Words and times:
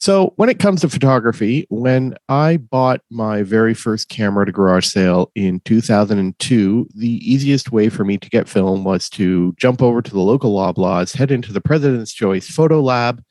So, 0.00 0.32
when 0.36 0.48
it 0.48 0.60
comes 0.60 0.82
to 0.82 0.88
photography, 0.88 1.66
when 1.70 2.16
I 2.28 2.58
bought 2.58 3.00
my 3.10 3.42
very 3.42 3.74
first 3.74 4.08
camera 4.08 4.42
at 4.42 4.48
a 4.48 4.52
garage 4.52 4.86
sale 4.86 5.32
in 5.34 5.58
2002, 5.64 6.88
the 6.94 7.08
easiest 7.08 7.72
way 7.72 7.88
for 7.88 8.04
me 8.04 8.16
to 8.16 8.30
get 8.30 8.48
film 8.48 8.84
was 8.84 9.08
to 9.10 9.54
jump 9.58 9.82
over 9.82 10.00
to 10.00 10.10
the 10.10 10.20
local 10.20 10.54
Loblaws, 10.54 11.16
head 11.16 11.32
into 11.32 11.52
the 11.52 11.60
President's 11.60 12.12
Choice 12.12 12.48
Photo 12.48 12.80
Lab, 12.80 13.24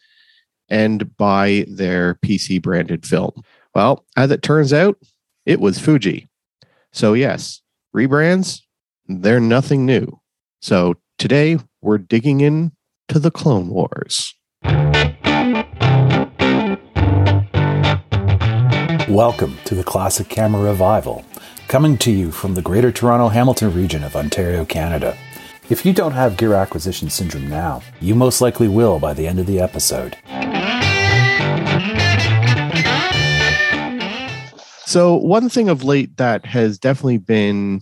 and 0.68 1.16
buy 1.16 1.66
their 1.70 2.16
PC 2.16 2.61
branded 2.61 3.05
film. 3.05 3.31
Well, 3.73 4.05
as 4.18 4.29
it 4.31 4.41
turns 4.41 4.73
out, 4.73 4.97
it 5.45 5.61
was 5.61 5.79
Fuji. 5.79 6.27
So, 6.91 7.13
yes, 7.13 7.61
rebrands, 7.95 8.59
they're 9.07 9.39
nothing 9.39 9.86
new. 9.86 10.20
So, 10.61 10.95
today 11.18 11.59
we're 11.81 11.97
digging 11.97 12.41
in 12.41 12.73
to 13.07 13.20
the 13.20 13.31
Clone 13.31 13.70
Wars. 13.70 14.34
Welcome 19.17 19.57
to 19.66 19.73
the 19.73 19.84
Classic 19.84 20.30
Camera 20.30 20.62
Revival, 20.62 21.25
coming 21.67 21.98
to 21.98 22.12
you 22.12 22.30
from 22.30 22.53
the 22.53 22.62
Greater 22.62 22.91
Toronto 22.91 23.30
Hamilton 23.30 23.73
region 23.73 24.03
of 24.03 24.16
Ontario, 24.16 24.63
Canada. 24.63 25.17
If 25.71 25.88
you 25.88 25.91
don't 25.91 26.12
have 26.12 26.38
gear 26.38 26.53
acquisition 26.53 27.09
syndrome 27.09 27.49
now, 27.49 27.81
you 27.99 28.13
most 28.13 28.41
likely 28.41 28.67
will 28.67 28.99
by 28.99 29.16
the 29.16 29.25
end 29.25 29.39
of 29.39 29.48
the 29.48 29.59
episode. 29.59 30.16
So, 34.85 35.16
one 35.16 35.49
thing 35.49 35.67
of 35.67 35.84
late 35.84 36.16
that 36.17 36.45
has 36.45 36.77
definitely 36.77 37.17
been 37.17 37.81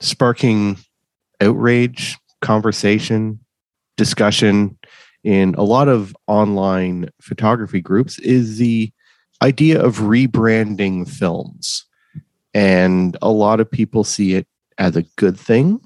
sparking 0.00 0.78
outrage, 1.40 2.18
conversation, 2.40 3.38
discussion 3.96 4.76
in 5.22 5.54
a 5.54 5.62
lot 5.62 5.86
of 5.86 6.12
online 6.26 7.08
photography 7.20 7.80
groups 7.80 8.18
is 8.18 8.58
the 8.58 8.92
idea 9.42 9.82
of 9.82 9.98
rebranding 9.98 11.08
films. 11.08 11.84
And 12.54 13.16
a 13.22 13.30
lot 13.30 13.60
of 13.60 13.70
people 13.70 14.04
see 14.04 14.34
it 14.34 14.46
as 14.78 14.96
a 14.96 15.02
good 15.16 15.38
thing. 15.38 15.80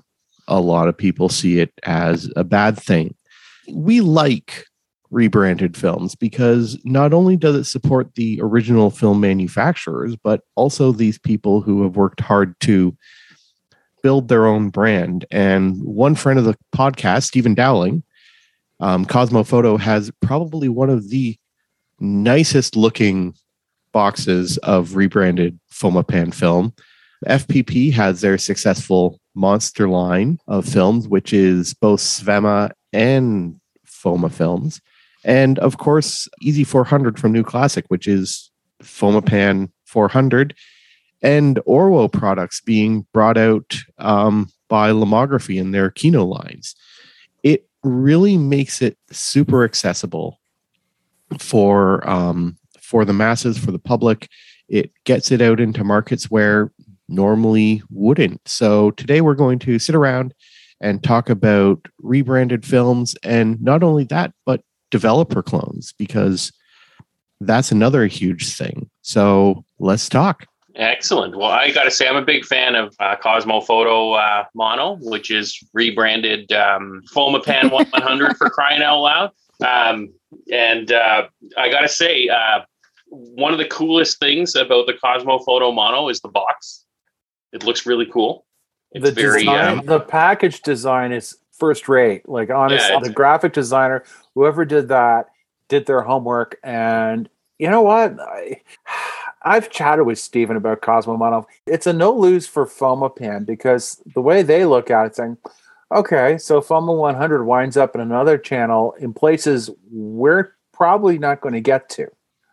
A 0.48 0.60
lot 0.60 0.88
of 0.88 0.96
people 0.96 1.28
see 1.28 1.58
it 1.58 1.72
as 1.84 2.30
a 2.36 2.44
bad 2.44 2.78
thing. 2.78 3.14
We 3.72 4.00
like 4.00 4.64
rebranded 5.10 5.76
films 5.76 6.14
because 6.14 6.78
not 6.84 7.12
only 7.12 7.36
does 7.36 7.56
it 7.56 7.64
support 7.64 8.14
the 8.14 8.40
original 8.42 8.90
film 8.90 9.20
manufacturers, 9.20 10.16
but 10.16 10.42
also 10.54 10.92
these 10.92 11.18
people 11.18 11.60
who 11.60 11.82
have 11.82 11.96
worked 11.96 12.20
hard 12.20 12.58
to 12.60 12.96
build 14.02 14.28
their 14.28 14.46
own 14.46 14.70
brand. 14.70 15.24
And 15.30 15.82
one 15.82 16.14
friend 16.14 16.38
of 16.38 16.44
the 16.44 16.56
podcast, 16.74 17.24
Stephen 17.24 17.54
Dowling, 17.54 18.02
um, 18.80 19.04
Kosmo 19.04 19.42
Foto, 19.42 19.78
has 19.78 20.10
probably 20.20 20.68
one 20.68 20.90
of 20.90 21.10
the 21.10 21.36
nicest 21.98 22.76
looking 22.76 23.34
boxes 23.96 24.58
of 24.58 24.94
rebranded 24.94 25.58
Fomapan 25.72 26.34
film. 26.34 26.74
FPP 27.26 27.90
has 27.94 28.20
their 28.20 28.36
successful 28.36 29.18
monster 29.34 29.88
line 29.88 30.38
of 30.48 30.68
films, 30.68 31.08
which 31.08 31.32
is 31.32 31.72
both 31.72 32.00
Svema 32.00 32.72
and 32.92 33.58
Foma 33.86 34.30
films. 34.30 34.82
And 35.24 35.58
of 35.60 35.78
course, 35.78 36.28
Easy 36.42 36.62
400 36.62 37.18
from 37.18 37.32
New 37.32 37.42
Classic, 37.42 37.86
which 37.88 38.06
is 38.06 38.50
Fomapan 38.82 39.70
400, 39.86 40.54
and 41.22 41.56
Orwo 41.66 42.12
products 42.12 42.60
being 42.60 43.06
brought 43.14 43.38
out 43.38 43.76
um, 43.96 44.50
by 44.68 44.90
Lomography 44.90 45.58
in 45.58 45.70
their 45.70 45.90
Kino 45.90 46.22
lines. 46.22 46.74
It 47.42 47.66
really 47.82 48.36
makes 48.36 48.82
it 48.82 48.98
super 49.10 49.64
accessible 49.64 50.38
for 51.38 52.06
um, 52.06 52.58
for 52.86 53.04
the 53.04 53.12
masses, 53.12 53.58
for 53.58 53.72
the 53.72 53.78
public. 53.78 54.28
It 54.68 54.92
gets 55.04 55.30
it 55.30 55.42
out 55.42 55.60
into 55.60 55.84
markets 55.84 56.30
where 56.30 56.72
normally 57.08 57.82
wouldn't. 57.90 58.40
So 58.46 58.92
today 58.92 59.20
we're 59.20 59.34
going 59.34 59.58
to 59.60 59.78
sit 59.78 59.94
around 59.94 60.34
and 60.80 61.02
talk 61.02 61.28
about 61.28 61.86
rebranded 62.00 62.64
films 62.64 63.14
and 63.22 63.60
not 63.62 63.82
only 63.82 64.04
that, 64.04 64.32
but 64.44 64.62
developer 64.90 65.42
clones 65.42 65.94
because 65.98 66.52
that's 67.40 67.72
another 67.72 68.06
huge 68.06 68.54
thing. 68.54 68.90
So 69.02 69.64
let's 69.78 70.08
talk. 70.08 70.46
Excellent. 70.74 71.36
Well, 71.36 71.50
I 71.50 71.70
got 71.70 71.84
to 71.84 71.90
say, 71.90 72.06
I'm 72.06 72.16
a 72.16 72.22
big 72.22 72.44
fan 72.44 72.74
of 72.74 72.94
uh, 73.00 73.16
Kosmo 73.16 73.66
Foto 73.66 74.18
uh, 74.18 74.44
Mono, 74.54 74.98
which 75.00 75.30
is 75.30 75.58
rebranded 75.72 76.52
um, 76.52 77.02
Fomapan 77.14 77.72
100 77.92 78.36
for 78.36 78.50
crying 78.50 78.82
out 78.82 79.00
loud. 79.00 79.30
Um, 79.64 80.12
and 80.52 80.92
uh, 80.92 81.28
I 81.56 81.70
got 81.70 81.80
to 81.80 81.88
say, 81.88 82.28
uh, 82.28 82.60
one 83.16 83.52
of 83.52 83.58
the 83.58 83.66
coolest 83.66 84.18
things 84.18 84.54
about 84.54 84.86
the 84.86 84.94
Kosmo 84.94 85.44
Foto 85.44 85.74
Mono 85.74 86.08
is 86.08 86.20
the 86.20 86.28
box. 86.28 86.84
It 87.52 87.64
looks 87.64 87.86
really 87.86 88.06
cool. 88.06 88.44
It's 88.92 89.04
the 89.04 89.12
very 89.12 89.40
design, 89.40 89.78
um, 89.78 89.86
the 89.86 90.00
package 90.00 90.62
design 90.62 91.12
is 91.12 91.36
first 91.52 91.88
rate. 91.88 92.28
Like 92.28 92.50
honestly, 92.50 92.92
yeah, 92.92 93.00
the 93.00 93.10
graphic 93.10 93.52
designer, 93.52 94.04
whoever 94.34 94.64
did 94.64 94.88
that, 94.88 95.26
did 95.68 95.86
their 95.86 96.02
homework. 96.02 96.58
And 96.62 97.28
you 97.58 97.70
know 97.70 97.82
what? 97.82 98.18
I, 98.20 98.60
I've 99.42 99.70
chatted 99.70 100.06
with 100.06 100.18
Stephen 100.18 100.56
about 100.56 100.82
Kosmo 100.82 101.16
Mono. 101.16 101.46
It's 101.66 101.86
a 101.86 101.92
no 101.92 102.12
lose 102.12 102.48
for 102.48 102.66
Fomapan 102.66 103.46
because 103.46 104.02
the 104.14 104.20
way 104.20 104.42
they 104.42 104.64
look 104.64 104.90
at 104.90 105.06
it, 105.06 105.16
saying, 105.16 105.38
okay, 105.94 106.36
so 106.36 106.60
Foma 106.60 106.92
100 106.96 107.44
winds 107.44 107.76
up 107.76 107.94
in 107.94 108.00
another 108.00 108.38
channel 108.38 108.94
in 108.98 109.12
places 109.12 109.70
we're 109.90 110.54
probably 110.72 111.16
not 111.16 111.40
going 111.40 111.54
to 111.54 111.60
get 111.60 111.88
to. 111.90 112.08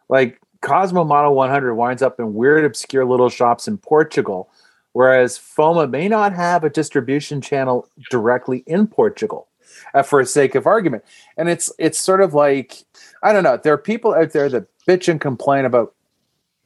Like 0.07 0.39
Kosmo 0.63 1.05
Mono 1.05 1.31
100 1.31 1.75
winds 1.75 2.01
up 2.01 2.19
in 2.19 2.33
weird, 2.33 2.63
obscure 2.63 3.05
little 3.05 3.29
shops 3.29 3.67
in 3.67 3.77
Portugal, 3.77 4.49
whereas 4.93 5.37
Foma 5.37 5.87
may 5.87 6.07
not 6.07 6.33
have 6.33 6.63
a 6.63 6.69
distribution 6.69 7.41
channel 7.41 7.87
directly 8.09 8.63
in 8.65 8.87
Portugal, 8.87 9.49
uh, 9.93 10.03
for 10.03 10.23
sake 10.23 10.55
of 10.55 10.65
argument. 10.65 11.03
And 11.37 11.49
it's 11.49 11.71
it's 11.77 11.99
sort 11.99 12.21
of 12.21 12.33
like 12.33 12.85
I 13.21 13.33
don't 13.33 13.43
know. 13.43 13.57
There 13.57 13.73
are 13.73 13.77
people 13.77 14.13
out 14.13 14.31
there 14.31 14.47
that 14.49 14.67
bitch 14.87 15.09
and 15.09 15.19
complain 15.19 15.65
about 15.65 15.93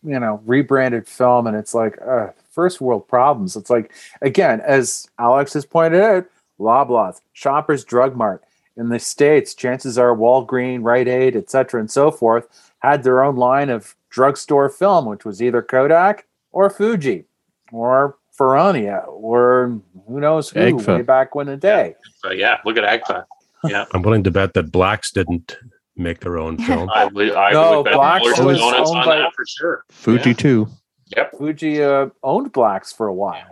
you 0.04 0.20
know 0.20 0.42
rebranded 0.46 1.08
film, 1.08 1.48
and 1.48 1.58
it's 1.58 1.74
like 1.74 1.98
uh, 2.08 2.28
first 2.52 2.80
world 2.80 3.08
problems. 3.08 3.56
It's 3.56 3.72
like 3.72 3.92
again, 4.22 4.62
as 4.62 5.10
Alex 5.18 5.54
has 5.54 5.66
pointed 5.66 6.02
out, 6.02 6.28
Loblaws, 6.60 7.22
Shoppers 7.34 7.84
Drug 7.84 8.16
Mart 8.16 8.44
in 8.78 8.90
the 8.90 9.00
states, 9.00 9.56
chances 9.56 9.98
are 9.98 10.16
Walgreen, 10.16 10.84
Rite 10.84 11.08
Aid, 11.08 11.36
etc., 11.36 11.80
and 11.80 11.90
so 11.90 12.12
forth 12.12 12.48
had 12.80 13.04
their 13.04 13.24
own 13.24 13.36
line 13.36 13.70
of 13.70 13.96
drugstore 14.10 14.70
film, 14.70 15.06
which 15.06 15.26
was 15.26 15.42
either 15.42 15.62
Kodak 15.62 16.28
or 16.52 16.70
Fuji 16.70 17.26
or 17.72 18.18
Ferrania 18.38 19.08
or 19.08 19.82
who 20.08 20.20
knows 20.20 20.50
who 20.50 20.60
Agfa. 20.60 20.98
way 20.98 21.02
back 21.02 21.36
when 21.36 21.48
the 21.48 21.58
day. 21.58 21.96
Yeah, 22.26 22.32
yeah 22.32 22.58
look 22.66 22.78
at 22.78 22.84
Agfa. 22.84 23.26
Yeah. 23.68 23.86
I'm 23.92 24.04
willing 24.04 24.24
to 24.24 24.30
bet 24.30 24.54
that 24.54 24.72
Blacks 24.72 25.12
didn't 25.12 25.58
make 25.96 26.20
their 26.20 26.38
own 26.38 26.58
film. 26.68 26.90
I 26.92 27.06
would, 27.06 27.32
I 27.34 27.52
no, 27.52 27.82
would 27.82 27.92
Blacks 27.92 28.40
was 28.40 28.62
owned 28.62 29.04
by, 29.04 29.18
that 29.18 29.34
for 29.36 29.46
sure. 29.48 29.84
Fuji 29.90 30.30
yeah. 30.30 30.36
too. 30.36 30.68
Yep. 31.16 31.32
Fuji 31.38 31.84
uh, 31.84 32.10
owned 32.22 32.52
Blacks 32.52 32.94
for 32.94 33.08
a 33.08 33.14
while. 33.14 33.48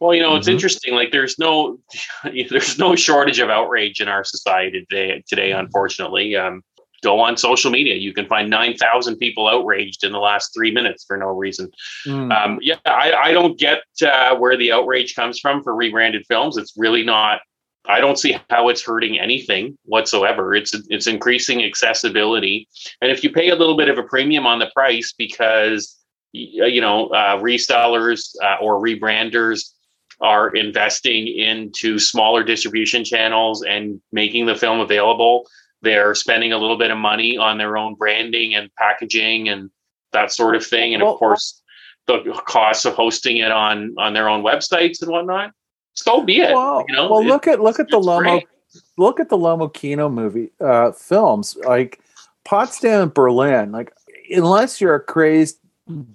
Well, 0.00 0.14
you 0.14 0.22
know, 0.22 0.34
it's 0.34 0.46
mm-hmm. 0.46 0.54
interesting. 0.54 0.94
Like, 0.94 1.12
there's 1.12 1.38
no, 1.38 1.78
there's 2.50 2.78
no 2.78 2.96
shortage 2.96 3.38
of 3.38 3.50
outrage 3.50 4.00
in 4.00 4.08
our 4.08 4.24
society 4.24 4.84
today. 4.88 5.22
Today, 5.28 5.52
unfortunately, 5.52 6.34
um, 6.34 6.64
go 7.02 7.20
on 7.20 7.36
social 7.36 7.70
media. 7.70 7.96
You 7.96 8.14
can 8.14 8.26
find 8.26 8.48
9,000 8.48 9.16
people 9.16 9.48
outraged 9.48 10.04
in 10.04 10.12
the 10.12 10.18
last 10.18 10.54
three 10.54 10.70
minutes 10.70 11.04
for 11.04 11.16
no 11.16 11.28
reason. 11.28 11.70
Mm. 12.06 12.32
Um, 12.32 12.58
yeah, 12.62 12.76
I, 12.86 13.12
I, 13.12 13.32
don't 13.32 13.58
get 13.58 13.82
uh, 14.02 14.36
where 14.36 14.56
the 14.56 14.72
outrage 14.72 15.14
comes 15.14 15.38
from 15.38 15.62
for 15.62 15.74
rebranded 15.74 16.24
films. 16.26 16.56
It's 16.56 16.72
really 16.76 17.04
not. 17.04 17.40
I 17.86 18.00
don't 18.00 18.18
see 18.18 18.38
how 18.48 18.68
it's 18.68 18.84
hurting 18.84 19.18
anything 19.18 19.76
whatsoever. 19.84 20.54
It's 20.54 20.72
it's 20.88 21.08
increasing 21.08 21.64
accessibility, 21.64 22.68
and 23.00 23.10
if 23.10 23.24
you 23.24 23.32
pay 23.32 23.48
a 23.50 23.56
little 23.56 23.76
bit 23.76 23.88
of 23.88 23.98
a 23.98 24.04
premium 24.04 24.46
on 24.46 24.60
the 24.60 24.70
price 24.72 25.12
because 25.18 25.98
you 26.30 26.80
know 26.80 27.08
uh, 27.08 27.40
resellers 27.40 28.36
uh, 28.40 28.58
or 28.60 28.80
rebranders 28.80 29.72
are 30.20 30.50
investing 30.50 31.26
into 31.26 31.98
smaller 31.98 32.44
distribution 32.44 33.04
channels 33.04 33.64
and 33.64 34.00
making 34.12 34.46
the 34.46 34.54
film 34.54 34.78
available 34.78 35.48
they're 35.82 36.14
spending 36.14 36.52
a 36.52 36.58
little 36.58 36.78
bit 36.78 36.90
of 36.90 36.98
money 36.98 37.36
on 37.36 37.58
their 37.58 37.76
own 37.76 37.94
branding 37.94 38.54
and 38.54 38.72
packaging 38.76 39.48
and 39.48 39.70
that 40.12 40.32
sort 40.32 40.54
of 40.54 40.64
thing. 40.64 40.94
And 40.94 41.02
well, 41.02 41.12
of 41.12 41.18
course, 41.18 41.60
the 42.06 42.40
costs 42.46 42.84
of 42.84 42.94
hosting 42.94 43.38
it 43.38 43.50
on 43.50 43.94
on 43.98 44.14
their 44.14 44.28
own 44.28 44.42
websites 44.42 45.02
and 45.02 45.10
whatnot. 45.10 45.52
So 45.94 46.22
be 46.22 46.40
it. 46.40 46.54
Well, 46.54 46.84
you 46.88 46.94
know, 46.94 47.10
well 47.10 47.24
look 47.24 47.46
at 47.46 47.60
look 47.60 47.78
at 47.78 47.88
the 47.90 48.00
Lomo 48.00 48.20
great. 48.22 48.48
look 48.96 49.20
at 49.20 49.28
the 49.28 49.36
Lomo 49.36 49.72
Kino 49.72 50.08
movie 50.08 50.50
uh, 50.60 50.92
films 50.92 51.56
like 51.66 52.00
Potsdam 52.44 53.02
and 53.02 53.14
Berlin. 53.14 53.72
Like 53.72 53.92
unless 54.30 54.80
you're 54.80 54.94
a 54.94 55.00
crazed 55.00 55.58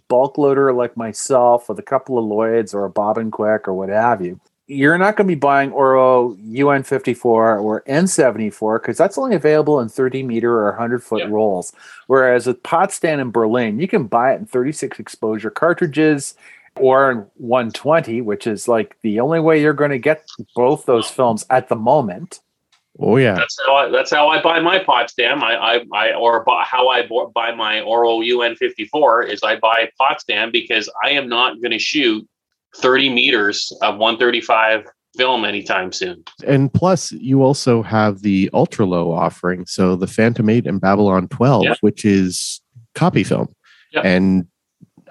bulk 0.07 0.37
loader 0.37 0.73
like 0.73 0.97
myself 0.97 1.69
with 1.69 1.77
a 1.77 1.83
couple 1.83 2.17
of 2.17 2.25
Lloyds 2.25 2.73
or 2.73 2.85
a 2.85 2.91
Bobinquick 2.91 3.67
or 3.67 3.73
what 3.73 3.89
have 3.89 4.21
you, 4.21 4.39
you're 4.67 4.97
not 4.97 5.15
going 5.15 5.27
to 5.27 5.35
be 5.35 5.39
buying 5.39 5.71
Orwo 5.71 6.37
UN54 6.53 7.25
or 7.25 7.83
N74 7.87 8.81
because 8.81 8.97
that's 8.97 9.17
only 9.17 9.35
available 9.35 9.79
in 9.79 9.87
30 9.87 10.23
meter 10.23 10.59
or 10.59 10.71
100 10.71 11.01
foot 11.01 11.21
yep. 11.21 11.29
rolls. 11.29 11.71
Whereas 12.07 12.47
with 12.47 12.61
Potsdam 12.63 13.19
in 13.19 13.31
Berlin, 13.31 13.79
you 13.79 13.87
can 13.87 14.07
buy 14.07 14.33
it 14.33 14.39
in 14.39 14.45
36 14.45 14.99
exposure 14.99 15.49
cartridges 15.49 16.35
or 16.75 17.11
in 17.11 17.17
120, 17.35 18.21
which 18.21 18.45
is 18.45 18.67
like 18.67 18.97
the 19.01 19.21
only 19.21 19.39
way 19.39 19.61
you're 19.61 19.73
going 19.73 19.91
to 19.91 19.97
get 19.97 20.25
both 20.53 20.85
those 20.85 21.09
films 21.09 21.45
at 21.49 21.69
the 21.69 21.75
moment. 21.75 22.41
Oh 22.99 23.17
yeah, 23.17 23.35
that's 23.35 23.57
how 23.65 23.75
I, 23.75 23.89
that's 23.89 24.11
how 24.11 24.27
I 24.29 24.41
buy 24.41 24.59
my 24.59 24.79
Potsdam. 24.79 25.43
I 25.43 25.53
I, 25.53 25.85
I 25.93 26.13
or 26.15 26.43
buy, 26.43 26.63
how 26.63 26.89
I 26.89 27.07
buy 27.35 27.53
my 27.53 27.75
Orwo 27.81 28.27
UN54 28.27 29.29
is 29.29 29.43
I 29.43 29.57
buy 29.57 29.91
Potsdam 29.99 30.51
because 30.51 30.89
I 31.03 31.11
am 31.11 31.29
not 31.29 31.61
going 31.61 31.73
to 31.73 31.79
shoot 31.79 32.27
30 32.75 33.09
meters 33.09 33.71
of 33.81 33.97
135 33.97 34.85
film 35.15 35.45
anytime 35.45 35.91
soon. 35.91 36.23
And 36.45 36.71
plus, 36.71 37.11
you 37.11 37.41
also 37.41 37.81
have 37.81 38.21
the 38.21 38.49
ultra 38.53 38.85
low 38.85 39.11
offering. 39.11 39.65
So 39.65 39.95
the 39.95 40.07
Phantom 40.07 40.49
8 40.49 40.67
and 40.67 40.79
Babylon 40.79 41.27
12, 41.29 41.63
yep. 41.63 41.77
which 41.81 42.05
is 42.05 42.61
copy 42.93 43.23
film. 43.23 43.53
Yep. 43.93 44.05
And 44.05 44.47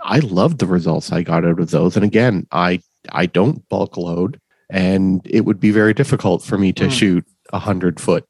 I 0.02 0.20
loved 0.20 0.58
the 0.58 0.66
results 0.66 1.12
I 1.12 1.22
got 1.22 1.44
out 1.44 1.60
of 1.60 1.70
those. 1.70 1.96
And 1.96 2.04
again, 2.04 2.46
I 2.52 2.80
I 3.10 3.26
don't 3.26 3.66
bulk 3.68 3.96
load, 3.96 4.40
and 4.70 5.20
it 5.24 5.44
would 5.44 5.60
be 5.60 5.70
very 5.70 5.94
difficult 5.94 6.42
for 6.42 6.58
me 6.58 6.72
to 6.74 6.86
mm. 6.86 6.90
shoot 6.90 7.24
a 7.52 7.58
hundred 7.58 8.00
foot. 8.00 8.24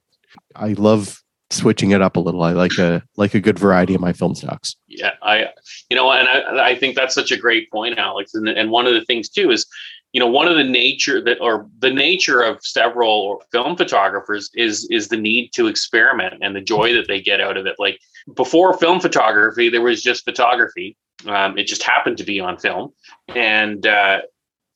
I 0.55 0.73
love 0.75 1.23
switching 1.51 1.93
it 1.93 2.03
up 2.03 2.17
a 2.17 2.21
little. 2.21 2.43
I 2.43 2.53
like 2.53 2.79
a 2.79 3.03
like 3.17 3.35
a 3.35 3.41
good 3.41 3.59
variety 3.59 3.95
of 3.95 4.01
my 4.01 4.13
film 4.13 4.35
stocks. 4.35 4.77
Yeah, 4.89 5.13
I 5.23 5.49
you 5.91 5.97
know, 5.97 6.11
and 6.11 6.29
I 6.29 6.71
I 6.71 6.75
think 6.75 6.97
that's 6.97 7.15
such 7.15 7.31
a 7.31 7.37
great 7.37 7.71
point, 7.71 7.99
Alex. 7.99 8.35
And 8.35 8.49
and 8.49 8.71
one 8.71 8.87
of 8.87 8.95
the 8.95 9.05
things 9.05 9.29
too 9.29 9.51
is, 9.51 9.67
you 10.13 10.21
know, 10.21 10.27
one 10.27 10.49
of 10.49 10.57
the 10.57 10.65
nature 10.65 11.23
that 11.23 11.39
or 11.41 11.69
the 11.79 11.93
nature 11.93 12.43
of 12.43 12.59
several 12.63 13.43
film 13.53 13.77
photographers 13.77 14.51
is 14.55 14.87
is 14.91 15.09
the 15.09 15.17
need 15.17 15.51
to 15.55 15.67
experiment 15.67 16.35
and 16.43 16.55
the 16.57 16.61
joy 16.61 16.93
that 16.95 17.07
they 17.09 17.21
get 17.21 17.41
out 17.41 17.57
of 17.57 17.67
it. 17.67 17.77
Like 17.79 17.99
before 18.35 18.77
film 18.77 19.01
photography, 19.01 19.69
there 19.69 19.83
was 19.83 20.03
just 20.03 20.25
photography. 20.25 20.97
Um, 21.27 21.57
it 21.57 21.67
just 21.67 21.83
happened 21.83 22.19
to 22.19 22.25
be 22.25 22.41
on 22.41 22.59
film, 22.59 22.93
and 23.29 23.87
uh, 23.87 24.21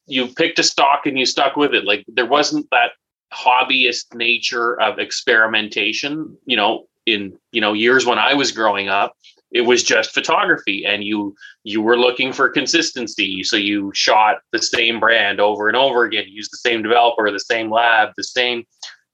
you 0.06 0.26
picked 0.28 0.58
a 0.58 0.62
stock 0.62 1.06
and 1.06 1.18
you 1.18 1.26
stuck 1.26 1.56
with 1.56 1.74
it. 1.74 1.84
Like 1.84 2.04
there 2.08 2.26
wasn't 2.26 2.66
that 2.70 2.92
hobbyist 3.32 4.14
nature 4.14 4.80
of 4.80 4.98
experimentation 4.98 6.36
you 6.46 6.56
know 6.56 6.86
in 7.06 7.36
you 7.52 7.60
know 7.60 7.72
years 7.72 8.04
when 8.04 8.18
i 8.18 8.34
was 8.34 8.52
growing 8.52 8.88
up 8.88 9.14
it 9.50 9.62
was 9.62 9.82
just 9.82 10.12
photography 10.12 10.84
and 10.86 11.02
you 11.04 11.34
you 11.64 11.82
were 11.82 11.98
looking 11.98 12.32
for 12.32 12.48
consistency. 12.48 13.42
So 13.42 13.56
you 13.56 13.90
shot 13.94 14.38
the 14.52 14.62
same 14.62 15.00
brand 15.00 15.40
over 15.40 15.68
and 15.68 15.76
over 15.76 16.04
again 16.04 16.24
used 16.28 16.52
the 16.52 16.58
same 16.58 16.82
developer 16.82 17.30
the 17.30 17.40
same 17.40 17.70
lab 17.70 18.10
the 18.16 18.24
same 18.24 18.64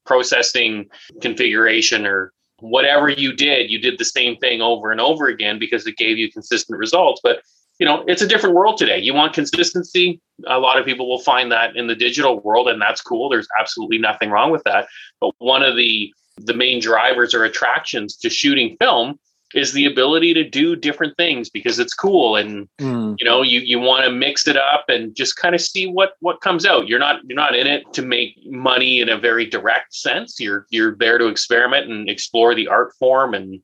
processing 0.05 0.87
configuration 1.21 2.05
or 2.05 2.33
whatever 2.59 3.09
you 3.09 3.33
did 3.33 3.69
you 3.69 3.79
did 3.79 3.97
the 3.97 4.05
same 4.05 4.37
thing 4.37 4.61
over 4.61 4.91
and 4.91 5.01
over 5.01 5.27
again 5.27 5.59
because 5.59 5.85
it 5.85 5.97
gave 5.97 6.17
you 6.17 6.31
consistent 6.31 6.77
results. 6.77 7.21
But 7.23 7.41
you 7.79 7.85
know 7.85 8.03
it's 8.07 8.21
a 8.21 8.27
different 8.27 8.55
world 8.55 8.77
today. 8.77 8.99
You 8.99 9.13
want 9.13 9.33
consistency. 9.33 10.21
A 10.47 10.59
lot 10.59 10.77
of 10.77 10.85
people 10.85 11.09
will 11.09 11.19
find 11.19 11.51
that 11.51 11.75
in 11.75 11.87
the 11.87 11.95
digital 11.95 12.39
world 12.39 12.67
and 12.67 12.81
that's 12.81 13.01
cool. 13.01 13.29
There's 13.29 13.47
absolutely 13.59 13.97
nothing 13.97 14.29
wrong 14.29 14.51
with 14.51 14.63
that. 14.63 14.87
But 15.19 15.31
one 15.39 15.63
of 15.63 15.75
the 15.75 16.13
the 16.37 16.53
main 16.53 16.79
drivers 16.79 17.33
or 17.33 17.43
attractions 17.43 18.15
to 18.17 18.29
shooting 18.29 18.77
film 18.79 19.19
is 19.55 19.71
the 19.71 19.85
ability 19.85 20.33
to 20.33 20.47
do 20.47 20.75
different 20.75 21.15
things 21.15 21.49
because 21.49 21.79
it's 21.79 21.93
cool 21.93 22.35
and 22.35 22.67
mm. 22.79 23.15
you 23.17 23.25
know 23.25 23.41
you 23.41 23.61
you 23.61 23.79
want 23.79 24.03
to 24.03 24.11
mix 24.11 24.47
it 24.47 24.57
up 24.57 24.85
and 24.89 25.15
just 25.15 25.37
kind 25.37 25.55
of 25.55 25.61
see 25.61 25.87
what 25.87 26.13
what 26.19 26.41
comes 26.41 26.65
out. 26.65 26.87
You're 26.87 26.99
not 26.99 27.21
you're 27.27 27.35
not 27.35 27.55
in 27.55 27.67
it 27.67 27.91
to 27.93 28.01
make 28.01 28.35
money 28.45 29.01
in 29.01 29.09
a 29.09 29.17
very 29.17 29.45
direct 29.45 29.95
sense. 29.95 30.39
You're 30.39 30.65
you're 30.69 30.95
there 30.95 31.17
to 31.17 31.27
experiment 31.27 31.89
and 31.89 32.09
explore 32.09 32.53
the 32.55 32.67
art 32.67 32.93
form 32.99 33.33
and 33.33 33.61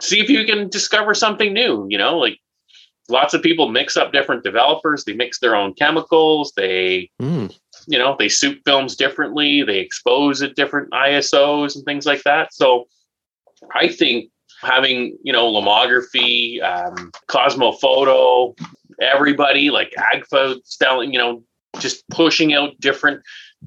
see 0.00 0.20
if 0.20 0.28
you 0.28 0.44
can 0.44 0.68
discover 0.68 1.14
something 1.14 1.52
new 1.52 1.86
you 1.88 1.98
know 1.98 2.18
like 2.18 2.38
lots 3.08 3.34
of 3.34 3.42
people 3.42 3.68
mix 3.68 3.96
up 3.96 4.12
different 4.12 4.44
developers. 4.44 5.04
They 5.04 5.14
mix 5.14 5.38
their 5.40 5.56
own 5.56 5.74
chemicals. 5.74 6.52
They, 6.56 7.10
mm. 7.20 7.56
you 7.86 7.98
know, 7.98 8.16
they 8.18 8.28
soup 8.28 8.60
films 8.64 8.96
differently. 8.96 9.62
They 9.62 9.78
expose 9.78 10.42
at 10.42 10.56
different 10.56 10.90
ISOs 10.92 11.74
and 11.74 11.84
things 11.84 12.06
like 12.06 12.22
that. 12.22 12.54
So 12.54 12.86
I 13.74 13.88
think 13.88 14.30
having, 14.60 15.16
you 15.22 15.32
know, 15.32 15.50
lomography, 15.50 16.62
um, 16.62 17.10
Kosmo 17.28 17.78
Foto, 17.80 18.56
everybody 19.00 19.70
like 19.70 19.92
Agfa 19.98 20.60
selling, 20.64 21.12
you 21.12 21.18
know, 21.18 21.42
just 21.78 22.06
pushing 22.08 22.54
out 22.54 22.78
different 22.78 23.22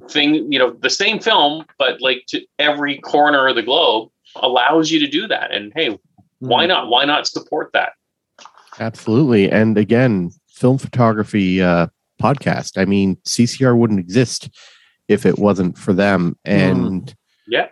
thing, 0.10 0.52
you 0.52 0.60
know, 0.60 0.72
the 0.72 0.90
same 0.90 1.20
film, 1.20 1.66
but 1.78 2.02
like 2.02 2.24
to 2.28 2.42
every 2.60 3.00
corner 3.00 3.48
of 3.48 3.56
the 3.56 3.64
globe 3.64 4.10
allows 4.38 4.92
you 4.92 5.00
to 5.00 5.08
do 5.08 5.28
that. 5.28 5.52
And 5.52 5.74
hey, 5.76 5.90
mm. 5.90 6.00
why 6.40 6.64
hmm. 6.64 6.70
not? 6.70 6.90
Why 6.90 7.06
not 7.06 7.28
support 7.28 7.72
that? 7.74 7.94
Absolutely. 8.80 9.50
And 9.52 9.78
again, 9.78 10.32
film 10.48 10.78
photography 10.78 11.62
uh, 11.62 11.88
podcast. 12.22 12.80
I 12.80 12.86
mean, 12.86 13.18
CCR 13.28 13.78
wouldn't 13.78 14.00
exist 14.00 14.50
if 15.08 15.26
it 15.26 15.38
wasn't 15.38 15.78
for 15.78 15.94
them. 15.94 16.38
And 16.46 17.04
mm. 17.04 17.16
yeah, 17.48 17.68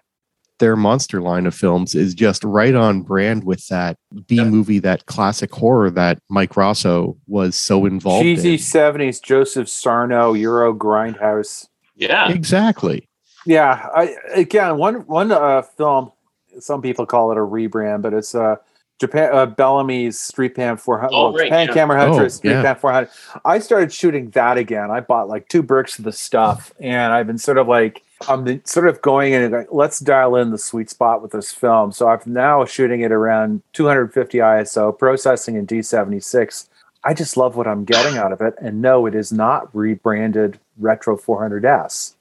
their 0.59 0.75
monster 0.75 1.21
line 1.21 1.45
of 1.45 1.55
films 1.55 1.95
is 1.95 2.13
just 2.13 2.43
right 2.43 2.75
on 2.75 3.01
brand 3.01 3.43
with 3.43 3.67
that 3.67 3.97
B 4.27 4.35
yeah. 4.35 4.45
movie, 4.45 4.79
that 4.79 5.05
classic 5.07 5.51
horror 5.53 5.89
that 5.91 6.19
Mike 6.29 6.51
Raso 6.51 7.17
was 7.27 7.55
so 7.55 7.85
involved 7.85 8.25
in 8.25 8.35
Cheesy 8.35 8.53
in. 8.53 8.59
70s, 8.59 9.21
Joseph 9.21 9.67
Sarno, 9.67 10.33
Euro 10.33 10.73
Grindhouse. 10.73 11.67
Yeah. 11.95 12.31
Exactly. 12.31 13.09
Yeah. 13.45 13.87
I 13.93 14.15
again 14.33 14.77
one 14.77 15.05
one 15.07 15.31
uh, 15.31 15.63
film, 15.63 16.11
some 16.59 16.81
people 16.81 17.05
call 17.05 17.31
it 17.31 17.37
a 17.37 17.41
rebrand, 17.41 18.01
but 18.01 18.13
it's 18.13 18.33
uh 18.33 18.55
Japan 18.99 19.29
uh, 19.33 19.45
Bellamy's 19.45 20.19
Street 20.19 20.55
Pan 20.55 20.77
400. 20.77 21.13
Oh, 21.13 21.23
well, 21.23 21.33
right, 21.33 21.45
Japan 21.45 21.67
yeah. 21.67 21.73
Camera 21.73 21.99
Hunter 21.99 22.25
oh, 22.25 22.27
Street 22.27 22.51
yeah. 22.51 22.61
Pan 22.61 22.75
400. 22.75 23.09
I 23.43 23.59
started 23.59 23.91
shooting 23.91 24.29
that 24.31 24.57
again. 24.57 24.91
I 24.91 24.99
bought 24.99 25.27
like 25.27 25.47
two 25.49 25.63
bricks 25.63 25.97
of 25.97 26.05
the 26.05 26.11
stuff, 26.11 26.73
and 26.79 27.11
I've 27.11 27.27
been 27.27 27.37
sort 27.37 27.57
of 27.57 27.67
like 27.67 28.03
I'm 28.27 28.63
sort 28.65 28.87
of 28.87 29.01
going 29.01 29.33
in 29.33 29.43
and 29.43 29.53
like, 29.53 29.67
let's 29.71 29.99
dial 29.99 30.35
in 30.35 30.51
the 30.51 30.57
sweet 30.57 30.89
spot 30.89 31.21
with 31.21 31.31
this 31.31 31.51
film. 31.51 31.91
So 31.91 32.07
I'm 32.07 32.21
now 32.25 32.63
shooting 32.65 33.01
it 33.01 33.11
around 33.11 33.61
250 33.73 34.37
ISO, 34.37 34.97
processing 34.97 35.55
in 35.55 35.67
D76. 35.67 36.69
I 37.03 37.13
just 37.13 37.35
love 37.35 37.57
what 37.57 37.67
I'm 37.67 37.83
getting 37.83 38.17
out 38.17 38.31
of 38.31 38.41
it, 38.41 38.53
and 38.61 38.81
no, 38.81 39.05
it 39.05 39.15
is 39.15 39.33
not 39.33 39.73
rebranded 39.75 40.59
Retro 40.77 41.17
400S. 41.17 42.13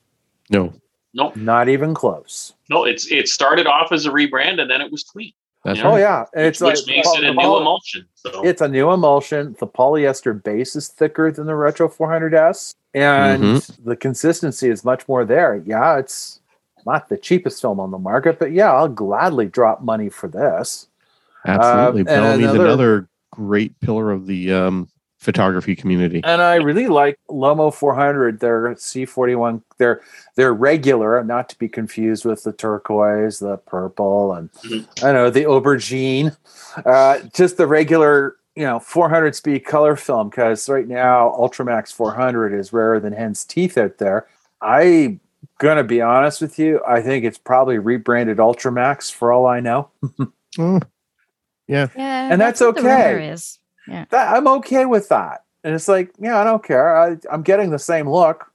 No, 0.51 0.73
nope, 1.15 1.37
not 1.37 1.69
even 1.69 1.95
close. 1.95 2.55
No, 2.69 2.85
it's 2.85 3.11
it 3.11 3.29
started 3.29 3.67
off 3.67 3.93
as 3.93 4.07
a 4.07 4.11
rebrand, 4.11 4.61
and 4.61 4.69
then 4.69 4.81
it 4.81 4.91
was 4.91 5.05
tweaked. 5.05 5.37
That's 5.65 5.81
oh 5.81 5.97
yeah, 5.97 6.25
and 6.35 6.47
it's 6.47 6.61
which, 6.61 6.79
like 6.79 6.87
makes 6.89 7.09
it 7.15 7.25
a 7.25 7.33
new 7.35 7.57
emulsion. 7.57 8.07
So. 8.15 8.45
It's 8.45 8.61
a 8.61 8.69
new 8.69 8.91
emulsion. 8.91 9.55
The 9.61 9.67
polyester 9.67 10.43
base 10.43 10.75
is 10.75 10.89
thicker 10.89 11.31
than 11.31 11.47
the 11.47 11.55
Retro 11.55 11.89
400s, 11.89 12.75
and 12.95 13.43
mm-hmm. 13.43 13.89
the 13.89 13.95
consistency 13.95 14.71
is 14.71 14.85
much 14.85 15.07
more 15.07 15.25
there. 15.25 15.63
Yeah, 15.65 15.99
it's 15.99 16.41
not 16.85 17.09
the 17.09 17.17
cheapest 17.17 17.61
film 17.61 17.79
on 17.79 17.93
the 17.93 17.99
market, 17.99 18.41
but 18.41 18.51
yeah, 18.51 18.73
I'll 18.73 18.89
gladly 18.89 19.47
drop 19.47 19.83
money 19.83 20.09
for 20.09 20.29
this. 20.29 20.89
Absolutely, 21.47 22.03
uh, 22.03 22.05
Bellamy's 22.05 22.45
another, 22.45 22.65
another 22.65 23.09
great 23.31 23.79
pillar 23.81 24.11
of 24.11 24.27
the 24.27 24.53
um, 24.53 24.89
photography 25.23 25.77
community. 25.77 26.21
And 26.25 26.43
I 26.43 26.57
really 26.57 26.89
like 26.89 27.19
Lomo 27.31 27.73
400. 27.73 28.41
Their 28.41 28.75
C41. 28.75 29.63
They're 29.79 30.03
they're 30.35 30.53
regular, 30.53 31.23
not 31.23 31.49
to 31.51 31.59
be 31.59 31.69
confused 31.69 32.25
with 32.25 32.43
the 32.43 32.53
turquoise, 32.53 33.39
the 33.39 33.57
purple, 33.59 34.33
and 34.33 34.53
mm-hmm. 34.53 35.07
I 35.07 35.13
know 35.13 35.31
the 35.31 35.45
aubergine. 35.45 36.37
Uh, 36.85 37.21
just 37.33 37.57
the 37.57 37.67
regular, 37.67 38.37
you 38.57 38.65
know, 38.65 38.81
400 38.81 39.37
speed 39.37 39.61
color 39.61 39.95
film. 39.95 40.29
Because 40.29 40.69
right 40.69 40.89
now, 40.89 41.35
Ultramax 41.39 41.93
400 41.93 42.53
is 42.53 42.73
rarer 42.73 42.99
than 42.99 43.13
hen's 43.13 43.45
teeth 43.45 43.79
out 43.79 43.99
there. 43.99 44.27
I 44.61 45.21
gonna 45.59 45.85
be 45.85 46.01
honest 46.01 46.41
with 46.41 46.59
you. 46.59 46.83
I 46.87 47.01
think 47.01 47.25
it's 47.25 47.39
probably 47.39 47.79
rebranded 47.79 48.39
Ultramax 48.39 49.13
for 49.13 49.33
all 49.33 49.47
I 49.47 49.61
know. 49.61 49.89
mm. 50.57 50.83
Yeah. 51.69 51.89
yeah, 51.97 52.33
and 52.33 52.41
that's, 52.41 52.59
that's 52.59 52.79
okay. 52.79 53.37
Yeah. 53.89 54.05
That, 54.11 54.35
I'm 54.35 54.47
okay 54.49 54.85
with 54.85 55.09
that. 55.09 55.45
And 55.65 55.75
it's 55.75 55.89
like, 55.89 56.13
yeah, 56.19 56.41
I 56.41 56.45
don't 56.45 56.65
care. 56.65 56.97
I, 56.97 57.17
I'm 57.31 57.43
getting 57.43 57.71
the 57.71 57.79
same 57.79 58.09
look. 58.09 58.47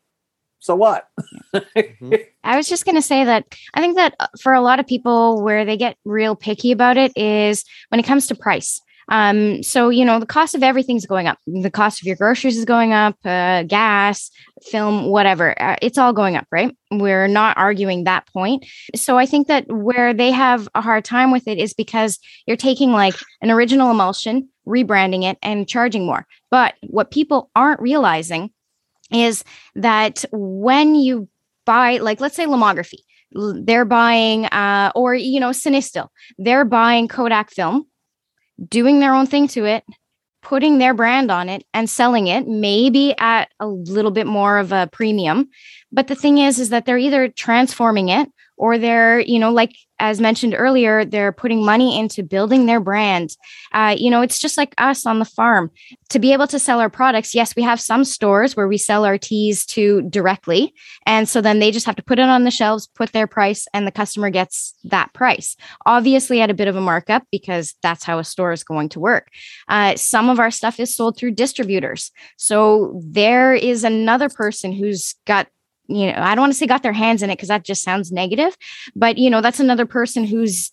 So 0.59 0.75
what? 0.75 1.07
mm-hmm. 1.53 2.13
I 2.43 2.57
was 2.57 2.67
just 2.67 2.85
going 2.85 2.95
to 2.95 3.01
say 3.01 3.23
that 3.23 3.45
I 3.73 3.81
think 3.81 3.95
that 3.95 4.15
uh, 4.19 4.27
for 4.41 4.53
a 4.53 4.61
lot 4.61 4.79
of 4.79 4.87
people, 4.87 5.41
where 5.41 5.65
they 5.65 5.77
get 5.77 5.97
real 6.03 6.35
picky 6.35 6.71
about 6.71 6.97
it 6.97 7.11
is 7.15 7.63
when 7.89 7.99
it 7.99 8.05
comes 8.05 8.27
to 8.27 8.35
price. 8.35 8.81
Um, 9.09 9.63
so 9.63 9.89
you 9.89 10.03
know 10.03 10.19
the 10.19 10.25
cost 10.25 10.55
of 10.55 10.63
everything's 10.63 11.05
going 11.05 11.27
up. 11.27 11.37
The 11.47 11.71
cost 11.71 12.01
of 12.01 12.07
your 12.07 12.15
groceries 12.15 12.57
is 12.57 12.65
going 12.65 12.93
up, 12.93 13.15
uh, 13.25 13.63
gas, 13.63 14.29
film, 14.63 15.05
whatever. 15.09 15.59
Uh, 15.61 15.77
it's 15.81 15.97
all 15.97 16.13
going 16.13 16.35
up, 16.35 16.47
right? 16.51 16.75
We're 16.91 17.27
not 17.27 17.57
arguing 17.57 18.03
that 18.03 18.27
point. 18.27 18.65
So 18.95 19.17
I 19.17 19.25
think 19.25 19.47
that 19.47 19.65
where 19.71 20.13
they 20.13 20.31
have 20.31 20.67
a 20.75 20.81
hard 20.81 21.05
time 21.05 21.31
with 21.31 21.47
it 21.47 21.57
is 21.57 21.73
because 21.73 22.19
you're 22.45 22.57
taking 22.57 22.91
like 22.91 23.15
an 23.41 23.51
original 23.51 23.91
emulsion, 23.91 24.49
rebranding 24.67 25.23
it, 25.23 25.37
and 25.41 25.67
charging 25.67 26.05
more. 26.05 26.25
But 26.51 26.75
what 26.81 27.11
people 27.11 27.49
aren't 27.55 27.81
realizing 27.81 28.51
is 29.11 29.43
that 29.75 30.25
when 30.31 30.95
you 30.95 31.29
buy, 31.65 31.97
like, 31.97 32.19
let's 32.19 32.35
say 32.35 32.45
Lomography, 32.45 32.99
they're 33.31 33.85
buying, 33.85 34.45
uh, 34.45 34.91
or, 34.95 35.13
you 35.13 35.39
know, 35.39 35.49
Cinestill, 35.49 36.07
they're 36.37 36.65
buying 36.65 37.07
Kodak 37.07 37.51
film, 37.51 37.85
doing 38.65 38.99
their 38.99 39.13
own 39.13 39.27
thing 39.27 39.47
to 39.49 39.65
it, 39.65 39.83
putting 40.41 40.77
their 40.77 40.93
brand 40.93 41.29
on 41.31 41.49
it 41.49 41.65
and 41.73 41.89
selling 41.89 42.27
it, 42.27 42.47
maybe 42.47 43.15
at 43.17 43.49
a 43.59 43.67
little 43.67 44.11
bit 44.11 44.27
more 44.27 44.57
of 44.57 44.71
a 44.71 44.89
premium. 44.91 45.49
But 45.91 46.07
the 46.07 46.15
thing 46.15 46.37
is, 46.37 46.59
is 46.59 46.69
that 46.69 46.85
they're 46.85 46.97
either 46.97 47.27
transforming 47.27 48.09
it 48.09 48.29
or 48.57 48.77
they're, 48.77 49.19
you 49.19 49.39
know, 49.39 49.51
like 49.51 49.75
as 49.99 50.21
mentioned 50.21 50.53
earlier, 50.55 51.05
they're 51.05 51.31
putting 51.31 51.65
money 51.65 51.97
into 51.97 52.21
building 52.21 52.65
their 52.65 52.79
brand. 52.79 53.35
Uh, 53.71 53.95
you 53.97 54.11
know, 54.11 54.21
it's 54.21 54.39
just 54.39 54.57
like 54.57 54.75
us 54.77 55.05
on 55.05 55.19
the 55.19 55.25
farm 55.25 55.71
to 56.09 56.19
be 56.19 56.33
able 56.33 56.47
to 56.47 56.59
sell 56.59 56.79
our 56.79 56.89
products. 56.89 57.33
Yes, 57.33 57.55
we 57.55 57.63
have 57.63 57.81
some 57.81 58.03
stores 58.03 58.55
where 58.55 58.67
we 58.67 58.77
sell 58.77 59.05
our 59.05 59.17
teas 59.17 59.65
to 59.67 60.03
directly. 60.03 60.73
And 61.05 61.27
so 61.27 61.41
then 61.41 61.59
they 61.59 61.71
just 61.71 61.85
have 61.87 61.95
to 61.95 62.03
put 62.03 62.19
it 62.19 62.29
on 62.29 62.43
the 62.43 62.51
shelves, 62.51 62.87
put 62.87 63.11
their 63.11 63.27
price, 63.27 63.67
and 63.73 63.87
the 63.87 63.91
customer 63.91 64.29
gets 64.29 64.75
that 64.83 65.13
price. 65.13 65.55
Obviously, 65.85 66.41
at 66.41 66.51
a 66.51 66.55
bit 66.55 66.67
of 66.67 66.75
a 66.75 66.81
markup 66.81 67.23
because 67.31 67.73
that's 67.81 68.03
how 68.03 68.19
a 68.19 68.23
store 68.23 68.51
is 68.51 68.63
going 68.63 68.89
to 68.89 68.99
work. 68.99 69.29
Uh, 69.67 69.95
some 69.95 70.29
of 70.29 70.39
our 70.39 70.51
stuff 70.51 70.79
is 70.79 70.95
sold 70.95 71.17
through 71.17 71.31
distributors. 71.31 72.11
So 72.37 73.01
there 73.03 73.55
is 73.55 73.83
another 73.83 74.29
person 74.29 74.71
who's 74.71 75.15
got 75.25 75.47
you 75.87 76.11
know, 76.11 76.17
I 76.17 76.35
don't 76.35 76.43
want 76.43 76.53
to 76.53 76.57
say 76.57 76.67
got 76.67 76.83
their 76.83 76.93
hands 76.93 77.23
in 77.23 77.29
it 77.29 77.35
because 77.35 77.49
that 77.49 77.63
just 77.63 77.83
sounds 77.83 78.11
negative, 78.11 78.55
but 78.95 79.17
you 79.17 79.29
know, 79.29 79.41
that's 79.41 79.59
another 79.59 79.85
person 79.85 80.25
who's 80.25 80.71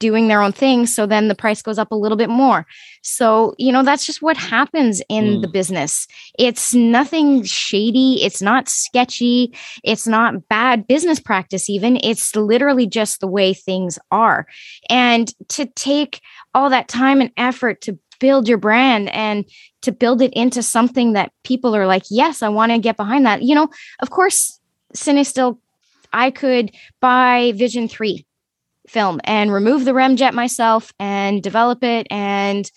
doing 0.00 0.26
their 0.26 0.42
own 0.42 0.50
thing. 0.50 0.86
So 0.86 1.06
then 1.06 1.28
the 1.28 1.34
price 1.34 1.62
goes 1.62 1.78
up 1.78 1.92
a 1.92 1.96
little 1.96 2.16
bit 2.16 2.30
more. 2.30 2.66
So, 3.02 3.54
you 3.58 3.70
know, 3.70 3.84
that's 3.84 4.04
just 4.04 4.22
what 4.22 4.36
happens 4.36 5.00
in 5.08 5.24
mm. 5.24 5.42
the 5.42 5.48
business. 5.48 6.08
It's 6.38 6.74
nothing 6.74 7.44
shady. 7.44 8.24
It's 8.24 8.42
not 8.42 8.68
sketchy. 8.68 9.54
It's 9.84 10.06
not 10.06 10.48
bad 10.48 10.86
business 10.88 11.20
practice, 11.20 11.70
even. 11.70 11.98
It's 12.02 12.34
literally 12.34 12.86
just 12.86 13.20
the 13.20 13.28
way 13.28 13.54
things 13.54 13.98
are. 14.10 14.46
And 14.88 15.32
to 15.50 15.66
take 15.66 16.20
all 16.54 16.70
that 16.70 16.88
time 16.88 17.20
and 17.20 17.30
effort 17.36 17.82
to 17.82 17.98
build 18.20 18.48
your 18.48 18.58
brand 18.58 19.08
and 19.10 19.44
to 19.82 19.90
build 19.90 20.22
it 20.22 20.32
into 20.34 20.62
something 20.62 21.14
that 21.14 21.32
people 21.42 21.74
are 21.74 21.86
like, 21.86 22.04
yes, 22.10 22.42
I 22.42 22.48
want 22.48 22.70
to 22.70 22.78
get 22.78 22.96
behind 22.96 23.26
that. 23.26 23.42
You 23.42 23.54
know, 23.56 23.68
of 24.00 24.10
course, 24.10 24.60
Cinestill, 24.94 25.58
I 26.12 26.30
could 26.30 26.70
buy 27.00 27.52
Vision 27.56 27.88
3 27.88 28.24
film 28.88 29.20
and 29.24 29.52
remove 29.52 29.84
the 29.84 29.92
remjet 29.92 30.32
myself 30.32 30.92
and 30.98 31.42
develop 31.42 31.82
it 31.84 32.06
and 32.10 32.70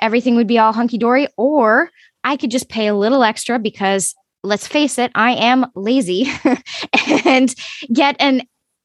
everything 0.00 0.36
would 0.36 0.46
be 0.46 0.58
all 0.58 0.72
hunky 0.72 0.98
dory. 0.98 1.28
Or 1.36 1.90
I 2.24 2.36
could 2.36 2.50
just 2.50 2.68
pay 2.68 2.86
a 2.86 2.94
little 2.94 3.22
extra 3.22 3.58
because 3.58 4.14
let's 4.42 4.66
face 4.66 4.98
it, 4.98 5.10
I 5.14 5.32
am 5.32 5.66
lazy 5.74 6.30
and 7.26 7.54
get 7.92 8.16
an 8.18 8.42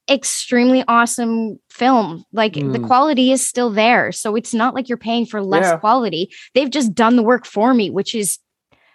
extremely 0.09 0.83
awesome 0.88 1.59
film. 1.69 2.25
Like 2.31 2.53
mm. 2.53 2.74
the 2.74 2.79
quality 2.79 3.31
is 3.31 3.45
still 3.45 3.69
there. 3.69 4.12
So 4.12 4.35
it's 4.35 4.53
not 4.53 4.74
like 4.74 4.88
you're 4.88 4.97
paying 4.97 5.25
for 5.25 5.41
less 5.41 5.65
yeah. 5.65 5.77
quality. 5.77 6.31
They've 6.53 6.69
just 6.69 6.93
done 6.93 7.15
the 7.15 7.24
work 7.24 7.45
for 7.45 7.74
me, 7.74 7.89
which 7.89 8.13
is 8.13 8.39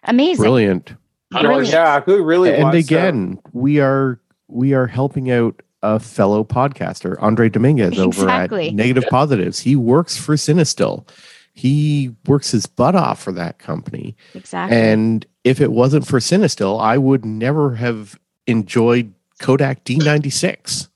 amazing. 0.05 0.43
Brilliant. 0.43 0.95
Brilliant. 1.31 1.69
Yeah, 1.69 2.00
who 2.00 2.23
really 2.25 2.52
And 2.55 2.75
again, 2.75 3.37
to... 3.37 3.50
we 3.52 3.81
are 3.81 4.21
we 4.49 4.75
are 4.75 4.87
helping 4.87 5.31
out 5.31 5.62
a 5.83 5.99
fellow 5.99 6.45
podcaster, 6.45 7.17
Andre 7.21 7.49
Dominguez 7.49 7.99
exactly. 7.99 8.62
over 8.62 8.69
at 8.69 8.75
Negative 8.75 9.05
Positives. 9.09 9.61
He 9.61 9.76
works 9.76 10.17
for 10.17 10.35
Cinestill. 10.35 11.09
He 11.55 12.14
works 12.26 12.50
his 12.50 12.67
butt 12.67 12.95
off 12.95 13.23
for 13.23 13.33
that 13.33 13.59
company. 13.59 14.17
Exactly. 14.35 14.76
And 14.76 15.26
if 15.45 15.61
it 15.61 15.73
wasn't 15.73 16.07
for 16.07 16.19
Cinestill, 16.19 16.81
I 16.81 16.99
would 16.99 17.25
never 17.25 17.75
have 17.75 18.19
enjoyed 18.47 19.12
Kodak 19.40 19.85
D96. 19.85 20.88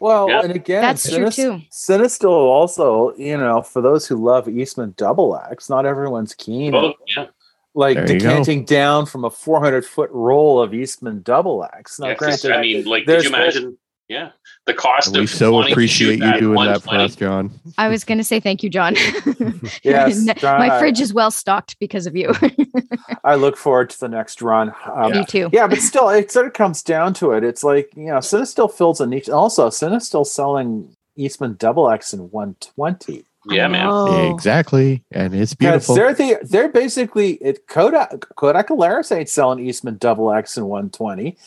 Well, 0.00 0.28
and 0.28 0.52
again, 0.52 0.82
that's 0.82 1.08
true 1.08 1.30
too. 1.30 1.62
Cinestill 1.70 2.28
also, 2.28 3.14
you 3.16 3.36
know, 3.36 3.62
for 3.62 3.80
those 3.80 4.06
who 4.06 4.16
love 4.16 4.48
Eastman 4.48 4.94
Double 4.96 5.36
X, 5.50 5.70
not 5.70 5.86
everyone's 5.86 6.34
keen. 6.34 6.74
Oh, 6.74 6.94
yeah. 7.16 7.26
Like 7.74 7.96
there 7.96 8.06
decanting 8.06 8.64
down 8.64 9.06
from 9.06 9.24
a 9.24 9.30
400 9.30 9.84
foot 9.84 10.10
roll 10.12 10.60
of 10.60 10.74
Eastman 10.74 11.22
Double 11.22 11.64
X. 11.64 11.98
Now, 11.98 12.08
yeah, 12.08 12.14
granted, 12.14 12.52
I 12.52 12.60
mean, 12.60 12.84
like, 12.84 13.06
could 13.06 13.22
you 13.24 13.28
imagine? 13.28 13.78
Yeah, 14.08 14.32
the 14.66 14.74
cost 14.74 15.16
we 15.16 15.22
of 15.22 15.30
so 15.30 15.62
appreciate 15.62 16.18
you 16.18 16.38
doing 16.38 16.66
that 16.66 16.82
for 16.82 16.94
us, 16.94 17.16
John. 17.16 17.50
I 17.78 17.88
was 17.88 18.04
going 18.04 18.18
to 18.18 18.24
say 18.24 18.38
thank 18.38 18.62
you, 18.62 18.68
John. 18.68 18.96
yes, 19.82 20.24
John, 20.36 20.58
my 20.58 20.78
fridge 20.78 21.00
is 21.00 21.14
well 21.14 21.30
stocked 21.30 21.78
because 21.78 22.06
of 22.06 22.14
you. 22.14 22.34
I 23.24 23.36
look 23.36 23.56
forward 23.56 23.88
to 23.90 24.00
the 24.00 24.08
next 24.08 24.42
run. 24.42 24.74
Um, 24.84 25.12
Me 25.12 25.24
too. 25.24 25.48
Yeah, 25.54 25.66
but 25.66 25.78
still, 25.78 26.10
it 26.10 26.30
sort 26.30 26.46
of 26.46 26.52
comes 26.52 26.82
down 26.82 27.14
to 27.14 27.32
it. 27.32 27.44
It's 27.44 27.64
like 27.64 27.90
you 27.96 28.06
know, 28.06 28.18
Cinestill 28.18 28.70
fills 28.70 29.00
a 29.00 29.06
niche. 29.06 29.30
Also, 29.30 29.68
Cinestill 29.70 30.26
selling 30.26 30.94
Eastman 31.16 31.54
Double 31.54 31.88
X 31.88 32.12
in 32.12 32.30
120. 32.30 33.24
Yeah, 33.46 33.68
man. 33.68 34.32
Exactly, 34.32 35.02
and 35.12 35.34
it's 35.34 35.54
beautiful. 35.54 35.94
They're 35.94 36.12
the, 36.12 36.38
they're 36.42 36.68
basically 36.68 37.32
it. 37.34 37.66
Kodak 37.68 38.26
Kodak 38.36 38.68
Alaris 38.68 39.16
ain't 39.16 39.30
selling 39.30 39.60
Eastman 39.66 39.96
Double 39.96 40.30
X 40.30 40.58
in 40.58 40.66
120 40.66 41.38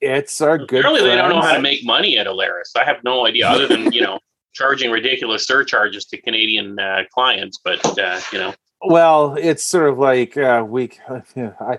it's 0.00 0.40
our 0.40 0.58
good. 0.58 0.80
Apparently, 0.80 1.08
they 1.08 1.16
don't 1.16 1.30
know 1.30 1.40
how 1.40 1.54
to 1.54 1.60
make 1.60 1.84
money 1.84 2.18
at 2.18 2.26
Alaris. 2.26 2.70
I 2.76 2.84
have 2.84 3.02
no 3.04 3.26
idea, 3.26 3.48
other 3.48 3.66
than 3.66 3.92
you 3.92 4.00
know 4.00 4.18
charging 4.52 4.90
ridiculous 4.90 5.46
surcharges 5.46 6.04
to 6.06 6.20
Canadian 6.20 6.78
uh, 6.78 7.04
clients. 7.12 7.58
But 7.62 7.98
uh, 7.98 8.20
you 8.32 8.38
know, 8.38 8.54
well, 8.82 9.34
it's 9.38 9.64
sort 9.64 9.88
of 9.88 9.98
like 9.98 10.36
uh, 10.36 10.64
we. 10.66 10.90
I, 11.36 11.78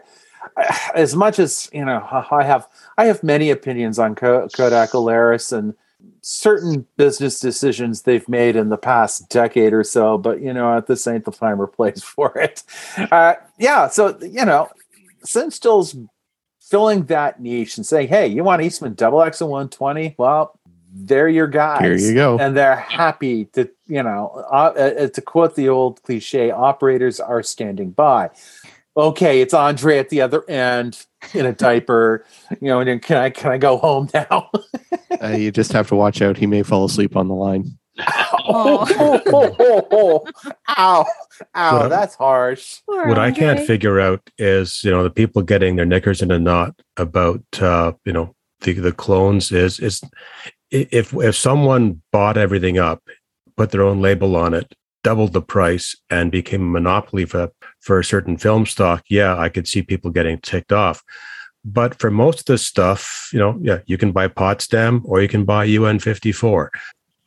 I, 0.58 0.92
as 0.96 1.16
much 1.16 1.40
as 1.40 1.70
you 1.74 1.86
know, 1.86 2.26
I 2.32 2.44
have 2.44 2.68
I 2.98 3.06
have 3.06 3.24
many 3.24 3.52
opinions 3.52 4.00
on 4.00 4.16
Kodak 4.16 4.50
Alaris 4.92 5.52
and 5.52 5.74
certain 6.22 6.86
business 6.98 7.40
decisions 7.40 8.02
they've 8.02 8.28
made 8.28 8.56
in 8.56 8.70
the 8.70 8.78
past 8.78 9.30
decade 9.30 9.74
or 9.74 9.84
so. 9.84 10.18
But 10.18 10.42
you 10.42 10.54
know, 10.54 10.78
at 10.78 10.88
this 10.88 11.08
ain't 11.08 11.26
the 11.26 11.32
time 11.32 11.62
or 11.62 11.68
place 11.68 12.02
for 12.04 12.38
it. 12.38 12.64
Uh, 12.98 13.36
yeah, 13.58 13.88
so 13.88 14.18
you 14.22 14.46
know, 14.46 14.70
Cinestill's 15.26 15.96
filling 16.70 17.06
that 17.06 17.40
niche 17.42 17.78
and 17.78 17.86
saying, 17.86 18.08
"Hey, 18.08 18.28
you 18.28 18.44
want 18.44 18.62
Eastman 18.62 18.94
double 18.94 19.22
X 19.22 19.42
and 19.42 19.50
120? 19.50 20.16
Well, 20.18 20.58
they're 20.94 21.30
your 21.30 21.48
guys. 21.48 21.82
Here 21.82 21.98
you 21.98 22.14
go." 22.14 22.38
And 22.38 22.56
they're 22.56 22.76
happy 22.76 23.46
to, 23.46 23.70
you 23.88 24.04
know, 24.04 24.46
uh, 24.52 24.74
uh, 24.78 25.08
to 25.08 25.22
quote 25.22 25.56
the 25.56 25.70
old 25.70 26.02
cliche, 26.04 26.52
operators 26.52 27.20
are 27.20 27.44
standing 27.44 27.92
by. 27.92 28.30
Okay, 28.98 29.42
it's 29.42 29.54
Andre 29.54 29.98
at 29.98 30.10
the 30.10 30.22
other 30.22 30.44
end 30.50 31.06
in 31.34 31.46
a 31.46 31.54
diaper. 31.54 32.26
You 32.60 32.68
know, 32.68 32.80
and 32.80 33.02
can 33.02 33.18
I 33.18 33.30
can 33.30 33.52
I 33.52 33.58
go 33.58 33.78
home 33.78 34.10
now? 34.14 34.50
uh, 35.24 35.30
you 35.30 35.52
just 35.52 35.72
have 35.72 35.88
to 35.88 35.96
watch 35.96 36.22
out. 36.22 36.38
He 36.38 36.48
may 36.48 36.64
fall 36.64 36.86
asleep 36.86 37.16
on 37.16 37.28
the 37.28 37.36
line. 37.36 37.79
Oh, 38.48 39.22
oh, 39.28 39.56
oh, 39.60 39.88
oh, 39.92 40.26
ow, 40.78 41.06
ow, 41.56 41.80
what 41.80 41.90
that's 41.90 42.16
harsh. 42.16 42.82
What 42.86 43.20
I 43.20 43.32
can't 43.32 43.60
figure 43.66 44.00
out 44.00 44.22
is, 44.38 44.84
you 44.84 44.92
know, 44.92 45.04
the 45.04 45.10
people 45.10 45.42
getting 45.42 45.76
their 45.76 45.86
knickers 45.86 46.22
in 46.22 46.32
a 46.32 46.40
knot 46.40 46.80
about, 46.98 47.44
uh, 47.62 47.94
you 48.06 48.14
know, 48.14 48.36
the 48.62 48.74
the 48.74 48.92
clones 48.92 49.52
is 49.52 49.80
is 49.80 50.02
if 50.72 51.14
if 51.14 51.36
someone 51.36 52.02
bought 52.12 52.38
everything 52.38 52.78
up, 52.78 53.02
put 53.58 53.72
their 53.72 53.84
own 53.84 54.02
label 54.02 54.36
on 54.36 54.54
it, 54.54 54.74
doubled 55.04 55.34
the 55.34 55.42
price, 55.42 55.96
and 56.10 56.32
became 56.32 56.62
a 56.62 56.80
monopoly 56.80 57.26
for 57.26 57.52
for 57.80 58.00
a 58.00 58.06
certain 58.06 58.38
film 58.38 58.66
stock, 58.66 59.04
yeah, 59.10 59.38
I 59.38 59.50
could 59.50 59.68
see 59.68 59.82
people 59.82 60.12
getting 60.12 60.40
ticked 60.40 60.72
off. 60.72 61.04
But 61.66 62.00
for 62.00 62.10
most 62.10 62.40
of 62.40 62.46
the 62.46 62.58
stuff, 62.58 63.30
you 63.34 63.40
know, 63.40 63.58
yeah, 63.62 63.80
you 63.86 63.98
can 63.98 64.12
buy 64.12 64.28
Potsdam 64.28 65.02
or 65.06 65.22
you 65.22 65.28
can 65.28 65.44
buy 65.44 65.66
UN 65.66 66.00
54 66.00 66.72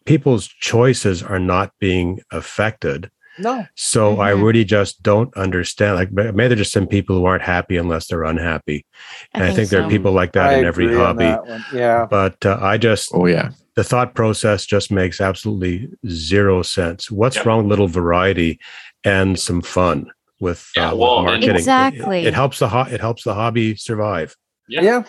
people's 0.04 0.48
choices 0.48 1.22
are 1.22 1.38
not 1.38 1.72
being 1.78 2.20
affected. 2.30 3.10
No. 3.38 3.64
So 3.74 4.12
mm-hmm. 4.12 4.20
I 4.20 4.30
really 4.30 4.64
just 4.64 5.02
don't 5.02 5.34
understand. 5.36 5.96
Like 5.96 6.12
maybe 6.12 6.48
there's 6.48 6.60
just 6.60 6.72
some 6.72 6.86
people 6.86 7.16
who 7.16 7.24
aren't 7.24 7.42
happy 7.42 7.76
unless 7.76 8.08
they're 8.08 8.24
unhappy, 8.24 8.84
and 9.32 9.42
I 9.42 9.46
think, 9.46 9.52
I 9.52 9.56
think 9.56 9.68
so. 9.68 9.76
there 9.76 9.86
are 9.86 9.90
people 9.90 10.12
like 10.12 10.32
that 10.32 10.50
I 10.50 10.58
in 10.58 10.66
every 10.66 10.94
hobby. 10.94 11.34
Yeah. 11.72 12.06
But 12.10 12.44
uh, 12.44 12.58
I 12.60 12.76
just 12.76 13.10
oh 13.14 13.26
yeah, 13.26 13.52
the 13.74 13.84
thought 13.84 14.14
process 14.14 14.66
just 14.66 14.90
makes 14.90 15.20
absolutely 15.20 15.88
zero 16.06 16.62
sense. 16.62 17.10
What's 17.10 17.36
yep. 17.36 17.46
wrong? 17.46 17.68
Little 17.68 17.88
variety 17.88 18.60
and 19.02 19.38
some 19.38 19.62
fun 19.62 20.10
with, 20.38 20.70
yeah, 20.76 20.90
uh, 20.90 20.96
well, 20.96 21.22
marketing. 21.22 21.56
Exactly. 21.56 22.20
It, 22.20 22.28
it 22.28 22.34
helps 22.34 22.58
the 22.58 22.68
ho- 22.68 22.88
it 22.90 23.00
helps 23.00 23.24
the 23.24 23.34
hobby 23.34 23.76
survive. 23.76 24.36
Yeah. 24.68 24.82
yeah. 24.82 25.02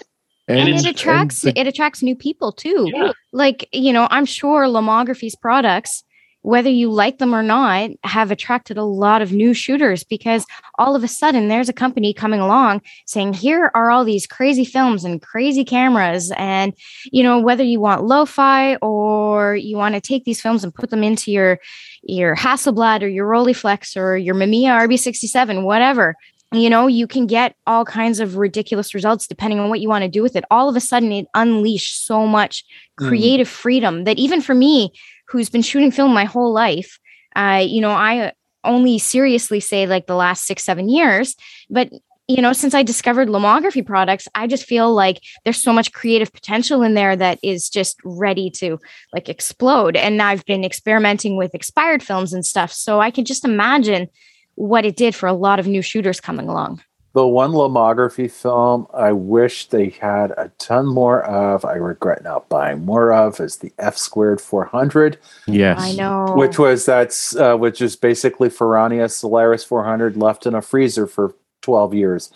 And, 0.48 0.60
and 0.60 0.70
it 0.70 0.86
attracts 0.86 1.44
and 1.44 1.56
the, 1.56 1.60
it 1.60 1.68
attracts 1.68 2.02
new 2.02 2.16
people 2.16 2.52
too. 2.52 2.90
Yeah. 2.94 3.12
Like, 3.32 3.68
you 3.72 3.94
know, 3.94 4.08
I'm 4.12 4.26
sure 4.26 4.66
Lomography's 4.66 5.36
products, 5.36 6.04
whether 6.42 6.70
you 6.70 6.92
like 6.92 7.20
them 7.20 7.34
or 7.34 7.42
not, 7.42 7.92
have 8.04 8.30
attracted 8.30 8.78
a 8.78 8.84
lot 8.84 9.22
of 9.22 9.32
new 9.32 9.54
shooters 9.54 10.04
because 10.04 10.46
all 10.78 10.98
of 10.98 11.04
a 11.04 11.08
sudden 11.08 11.48
there's 11.48 11.70
a 11.70 11.74
company 11.74 12.14
coming 12.14 12.42
along 12.42 12.82
saying, 13.06 13.34
here 13.34 13.72
are 13.74 13.90
all 13.90 14.04
these 14.04 14.28
crazy 14.28 14.66
films 14.66 15.06
and 15.06 15.22
crazy 15.22 15.64
cameras. 15.64 16.34
And, 16.36 16.74
you 17.06 17.24
know, 17.24 17.40
whether 17.40 17.64
you 17.64 17.80
want 17.80 18.04
lo-fi 18.04 18.76
or 18.78 19.56
you 19.56 19.78
want 19.78 19.96
to 19.96 20.02
take 20.02 20.26
these 20.26 20.42
films 20.42 20.66
and 20.66 20.76
put 20.76 20.90
them 20.90 21.04
into 21.04 21.32
your 21.32 21.60
your 22.06 22.36
Hasselblad 22.36 23.02
or 23.02 23.08
your 23.08 23.30
Rolleiflex 23.30 23.96
or 23.96 24.18
your 24.18 24.36
Mamiya 24.36 24.88
RB67, 24.88 25.64
whatever 25.64 26.16
you 26.54 26.70
know, 26.70 26.88
you 26.88 27.08
can 27.08 27.28
get 27.28 27.56
all 27.68 27.86
kinds 27.86 28.20
of 28.20 28.38
ridiculous 28.38 28.94
results 28.94 29.28
depending 29.28 29.60
on 29.60 29.70
what 29.70 29.80
you 29.80 29.90
want 29.90 30.04
to 30.04 30.10
do 30.10 30.22
with 30.22 30.36
it. 30.36 30.46
All 30.52 30.70
of 30.70 30.76
a 30.76 30.80
sudden, 30.82 31.12
it 31.12 31.28
unleashed 31.34 32.06
so 32.06 32.26
much 32.28 32.64
mm. 33.00 33.08
creative 33.08 33.48
mm. 33.48 33.52
freedom 33.52 34.04
that 34.06 34.18
even 34.18 34.42
for 34.42 34.56
me, 34.56 34.92
who's 35.28 35.50
been 35.50 35.62
shooting 35.62 35.92
film 35.92 36.14
my 36.14 36.26
whole 36.26 36.54
life, 36.54 37.00
uh, 37.36 37.64
you 37.66 37.82
know, 37.82 37.92
I 37.92 38.34
only 38.64 39.00
seriously 39.00 39.60
say 39.60 39.88
like 39.88 40.08
the 40.08 40.16
last 40.16 40.46
six, 40.46 40.64
seven 40.64 40.90
years, 40.90 41.36
but 41.70 41.90
you 42.28 42.42
know, 42.42 42.54
since 42.54 42.74
I 42.74 42.84
discovered 42.84 43.28
lomography 43.28 43.86
products, 43.86 44.30
I 44.34 44.48
just 44.48 44.66
feel 44.66 44.94
like 44.94 45.20
there's 45.44 45.62
so 45.62 45.74
much 45.74 45.92
creative 45.92 46.32
potential 46.32 46.82
in 46.82 46.94
there 46.94 47.16
that 47.18 47.38
is 47.44 47.70
just 47.70 48.00
ready 48.06 48.50
to 48.52 48.80
like 49.12 49.28
explode. 49.28 49.98
And 49.98 50.22
I've 50.22 50.46
been 50.46 50.64
experimenting 50.64 51.36
with 51.36 51.54
expired 51.54 52.02
films 52.02 52.32
and 52.32 52.46
stuff. 52.46 52.72
So 52.72 53.02
I 53.02 53.12
can 53.12 53.26
just 53.26 53.44
imagine 53.44 54.08
what 54.56 54.86
it 54.86 54.96
did 54.96 55.16
for 55.16 55.28
a 55.28 55.34
lot 55.34 55.60
of 55.60 55.68
new 55.68 55.82
shooters 55.82 56.20
coming 56.20 56.48
along. 56.48 56.82
The 57.14 57.28
one 57.28 57.52
lomography 57.52 58.30
film 58.30 58.88
I 58.92 59.12
wish 59.12 59.68
they 59.68 59.90
had 59.90 60.32
a 60.32 60.52
ton 60.58 60.88
more 60.88 61.22
of, 61.24 61.64
I 61.64 61.76
regret 61.76 62.24
not 62.24 62.50
buying 62.50 62.86
more 62.86 63.14
of, 63.14 63.40
is 63.40 63.58
the 63.58 63.72
F 63.78 63.96
squared 63.98 64.42
400. 64.42 65.20
Yes. 65.46 65.80
I 65.80 65.94
know. 65.94 66.34
Which 66.36 66.58
was 66.58 66.88
that's 66.88 67.36
uh, 67.36 67.56
which 67.56 67.82
is 67.82 67.96
basically 67.96 68.50
Ferrania 68.50 69.12
Solaris 69.12 69.64
400 69.64 70.18
left 70.18 70.48
in 70.48 70.56
a 70.56 70.62
freezer 70.62 71.06
for 71.06 71.36
12 71.62 71.94
years. 71.94 72.32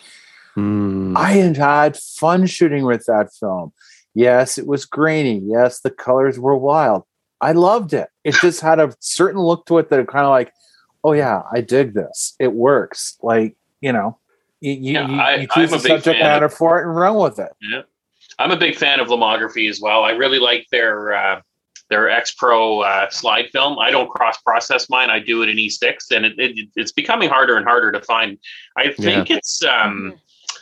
Mm. 0.56 1.16
I 1.16 1.32
had 1.32 1.56
had 1.56 1.96
fun 1.96 2.46
shooting 2.46 2.84
with 2.84 3.04
that 3.06 3.32
film. 3.32 3.72
Yes, 4.14 4.58
it 4.58 4.66
was 4.66 4.84
grainy. 4.84 5.40
Yes, 5.44 5.80
the 5.80 5.90
colors 5.90 6.38
were 6.38 6.56
wild. 6.56 7.02
I 7.40 7.52
loved 7.52 7.92
it. 7.92 8.08
It 8.24 8.34
just 8.34 8.60
had 8.60 8.80
a 8.80 8.94
certain 9.00 9.40
look 9.40 9.66
to 9.66 9.78
it 9.78 9.90
that 9.90 10.08
kind 10.08 10.24
of 10.24 10.30
like, 10.30 10.52
oh 11.04 11.12
yeah, 11.12 11.42
I 11.52 11.60
dig 11.60 11.94
this. 11.94 12.34
It 12.38 12.52
works. 12.52 13.16
Like 13.22 13.56
you 13.80 13.92
know, 13.92 14.18
you 14.60 14.72
you, 14.72 14.92
yeah, 14.92 15.34
you, 15.34 15.42
you 15.42 15.48
choose 15.48 15.72
a, 15.72 15.78
subject 15.78 16.20
matter 16.20 16.46
of, 16.46 16.54
for 16.54 16.80
it 16.80 16.86
and 16.86 16.96
run 16.96 17.16
with 17.16 17.38
it. 17.38 17.52
Yeah, 17.60 17.82
I'm 18.38 18.50
a 18.50 18.56
big 18.56 18.76
fan 18.76 19.00
of 19.00 19.08
lomography 19.08 19.68
as 19.68 19.80
well. 19.80 20.04
I 20.04 20.10
really 20.10 20.38
like 20.38 20.66
their 20.70 21.12
uh, 21.12 21.40
their 21.90 22.10
X 22.10 22.34
Pro 22.34 22.80
uh, 22.80 23.08
slide 23.10 23.46
film. 23.50 23.78
I 23.78 23.90
don't 23.90 24.10
cross 24.10 24.40
process 24.42 24.88
mine. 24.90 25.10
I 25.10 25.20
do 25.20 25.42
it 25.42 25.48
in 25.48 25.56
E6, 25.56 25.96
and 26.14 26.26
it, 26.26 26.38
it, 26.38 26.68
it's 26.76 26.92
becoming 26.92 27.28
harder 27.28 27.56
and 27.56 27.66
harder 27.66 27.92
to 27.92 28.00
find. 28.02 28.38
I 28.76 28.92
think 28.92 29.28
yeah. 29.28 29.36
it's. 29.36 29.62
Um, 29.64 30.14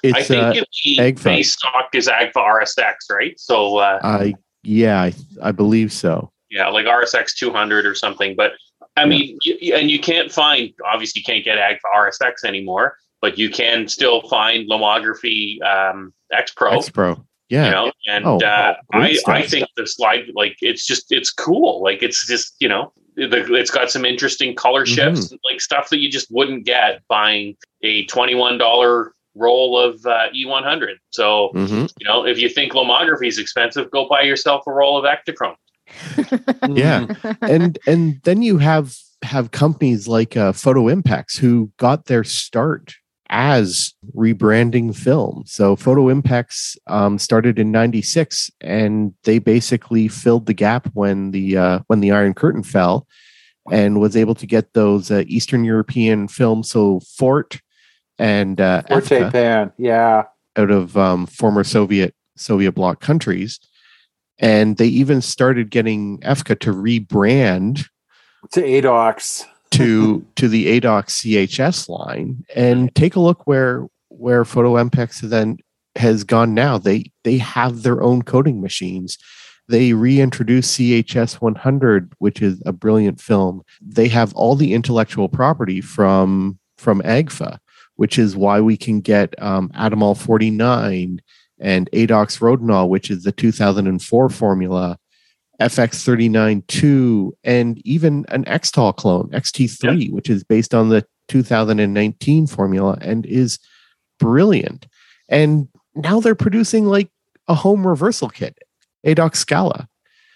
it's, 0.02 0.18
I 0.18 0.22
think 0.22 0.42
uh, 0.58 0.64
the 0.84 1.12
base 1.24 1.52
stock 1.52 1.88
is 1.94 2.06
Agfa 2.06 2.34
RSX, 2.34 2.94
right? 3.10 3.38
So, 3.40 3.78
uh, 3.78 3.98
I 4.02 4.34
yeah, 4.62 5.00
I, 5.00 5.14
I 5.42 5.52
believe 5.52 5.92
so. 5.92 6.30
Yeah, 6.50 6.68
like 6.68 6.86
RSX 6.86 7.34
200 7.34 7.86
or 7.86 7.94
something. 7.94 8.34
But 8.36 8.52
I 8.96 9.02
yeah. 9.02 9.06
mean, 9.06 9.38
you, 9.42 9.74
and 9.74 9.90
you 9.90 9.98
can't 9.98 10.32
find 10.32 10.72
obviously 10.84 11.20
you 11.20 11.24
can't 11.24 11.44
get 11.44 11.58
Agfa 11.58 11.80
RSX 11.94 12.44
anymore, 12.44 12.96
but 13.20 13.38
you 13.38 13.50
can 13.50 13.88
still 13.88 14.22
find 14.28 14.68
Lomography 14.68 15.62
um, 15.62 16.12
X 16.32 16.52
Pro. 16.52 16.78
X 16.78 16.90
Pro. 16.90 17.24
Yeah. 17.48 17.66
You 17.66 17.70
know, 17.70 17.92
and 18.08 18.24
oh, 18.26 18.38
uh, 18.38 18.74
I, 18.92 19.16
I 19.28 19.42
think 19.42 19.68
the 19.76 19.86
slide, 19.86 20.24
like, 20.34 20.56
it's 20.60 20.84
just, 20.84 21.12
it's 21.12 21.32
cool. 21.32 21.80
Like, 21.80 22.02
it's 22.02 22.26
just, 22.26 22.56
you 22.58 22.68
know, 22.68 22.92
the, 23.14 23.54
it's 23.54 23.70
got 23.70 23.90
some 23.90 24.04
interesting 24.04 24.54
color 24.54 24.84
mm-hmm. 24.84 24.94
shifts, 24.94 25.26
mm-hmm. 25.26 25.36
like 25.50 25.60
stuff 25.60 25.88
that 25.90 26.00
you 26.00 26.10
just 26.10 26.28
wouldn't 26.30 26.64
get 26.64 27.02
buying 27.08 27.56
a 27.82 28.04
$21 28.06 29.10
roll 29.36 29.78
of 29.78 30.04
uh, 30.06 30.28
E100. 30.34 30.96
So, 31.10 31.50
mm-hmm. 31.54 31.86
you 31.98 32.06
know, 32.06 32.26
if 32.26 32.38
you 32.38 32.48
think 32.48 32.72
lomography 32.72 33.28
is 33.28 33.38
expensive, 33.38 33.90
go 33.90 34.08
buy 34.08 34.22
yourself 34.22 34.64
a 34.66 34.72
roll 34.72 34.98
of 34.98 35.04
Ektachrome. 35.04 35.56
Yeah. 36.68 37.06
And, 37.42 37.78
and 37.86 38.20
then 38.24 38.42
you 38.42 38.58
have, 38.58 38.96
have 39.22 39.50
companies 39.50 40.08
like 40.08 40.36
uh, 40.36 40.52
Fotoimpex 40.52 41.38
who 41.38 41.70
got 41.78 42.06
their 42.06 42.24
start 42.24 42.94
as 43.28 43.94
rebranding 44.14 44.94
film. 44.94 45.42
So 45.46 45.76
Fotoimpex 45.76 46.76
um, 46.86 47.18
started 47.18 47.58
in 47.58 47.72
'96, 47.72 48.50
and 48.60 49.14
they 49.24 49.38
basically 49.38 50.08
filled 50.08 50.46
the 50.46 50.54
gap 50.54 50.88
when 50.94 51.30
the 51.32 51.56
uh, 51.56 51.78
when 51.88 52.00
the 52.00 52.12
Iron 52.12 52.34
Curtain 52.34 52.62
fell, 52.62 53.06
and 53.70 54.00
was 54.00 54.16
able 54.16 54.34
to 54.36 54.46
get 54.46 54.72
those 54.74 55.10
uh, 55.10 55.24
Eastern 55.26 55.64
European 55.64 56.28
films. 56.28 56.70
So 56.70 57.00
Fort 57.16 57.60
and 58.18 58.60
uh, 58.60 58.82
Forte 58.82 59.30
Pan, 59.30 59.72
yeah, 59.78 60.24
out 60.56 60.70
of 60.70 60.96
um, 60.96 61.26
former 61.26 61.64
Soviet 61.64 62.14
Soviet 62.36 62.72
bloc 62.72 63.00
countries, 63.00 63.58
and 64.38 64.76
they 64.76 64.86
even 64.86 65.20
started 65.20 65.70
getting 65.70 66.18
Efke 66.20 66.58
to 66.60 66.72
rebrand 66.72 67.88
to 68.52 68.62
ADOX 68.62 69.44
to 69.72 70.24
to 70.36 70.48
the 70.48 70.80
ADOX 70.80 71.48
CHS 71.48 71.88
line 71.88 72.44
and 72.54 72.94
take 72.94 73.16
a 73.16 73.20
look 73.20 73.46
where 73.46 73.86
where 74.08 74.44
Fotoimpex 74.44 75.20
then 75.20 75.58
has 75.96 76.24
gone 76.24 76.54
now. 76.54 76.78
They 76.78 77.10
they 77.24 77.38
have 77.38 77.82
their 77.82 78.02
own 78.02 78.22
coding 78.22 78.60
machines. 78.60 79.18
They 79.68 79.94
reintroduced 79.94 80.78
CHS 80.78 81.40
100, 81.40 82.12
which 82.18 82.40
is 82.40 82.62
a 82.64 82.72
brilliant 82.72 83.20
film. 83.20 83.62
They 83.82 84.06
have 84.08 84.32
all 84.34 84.54
the 84.54 84.74
intellectual 84.74 85.28
property 85.28 85.80
from 85.80 86.58
from 86.78 87.02
AGFA, 87.02 87.58
which 87.96 88.18
is 88.18 88.36
why 88.36 88.60
we 88.60 88.76
can 88.76 89.00
get 89.00 89.40
um, 89.42 89.70
Atomal 89.70 90.16
49 90.16 91.20
and 91.58 91.90
ADOX 91.92 92.40
Rodinal, 92.40 92.88
which 92.88 93.10
is 93.10 93.24
the 93.24 93.32
2004 93.32 94.28
formula, 94.28 94.98
FX39 95.60 97.32
and 97.44 97.86
even 97.86 98.24
an 98.28 98.44
Xtol 98.44 98.94
clone, 98.94 99.28
XT3, 99.30 100.04
yep. 100.04 100.12
which 100.12 100.28
is 100.28 100.44
based 100.44 100.74
on 100.74 100.90
the 100.90 101.06
2019 101.28 102.46
formula 102.46 102.98
and 103.00 103.24
is 103.26 103.58
brilliant. 104.18 104.86
And 105.28 105.68
now 105.94 106.20
they're 106.20 106.34
producing 106.34 106.86
like 106.86 107.10
a 107.48 107.54
home 107.54 107.86
reversal 107.86 108.28
kit, 108.28 108.58
ADOX 109.04 109.36
Scala. 109.36 109.88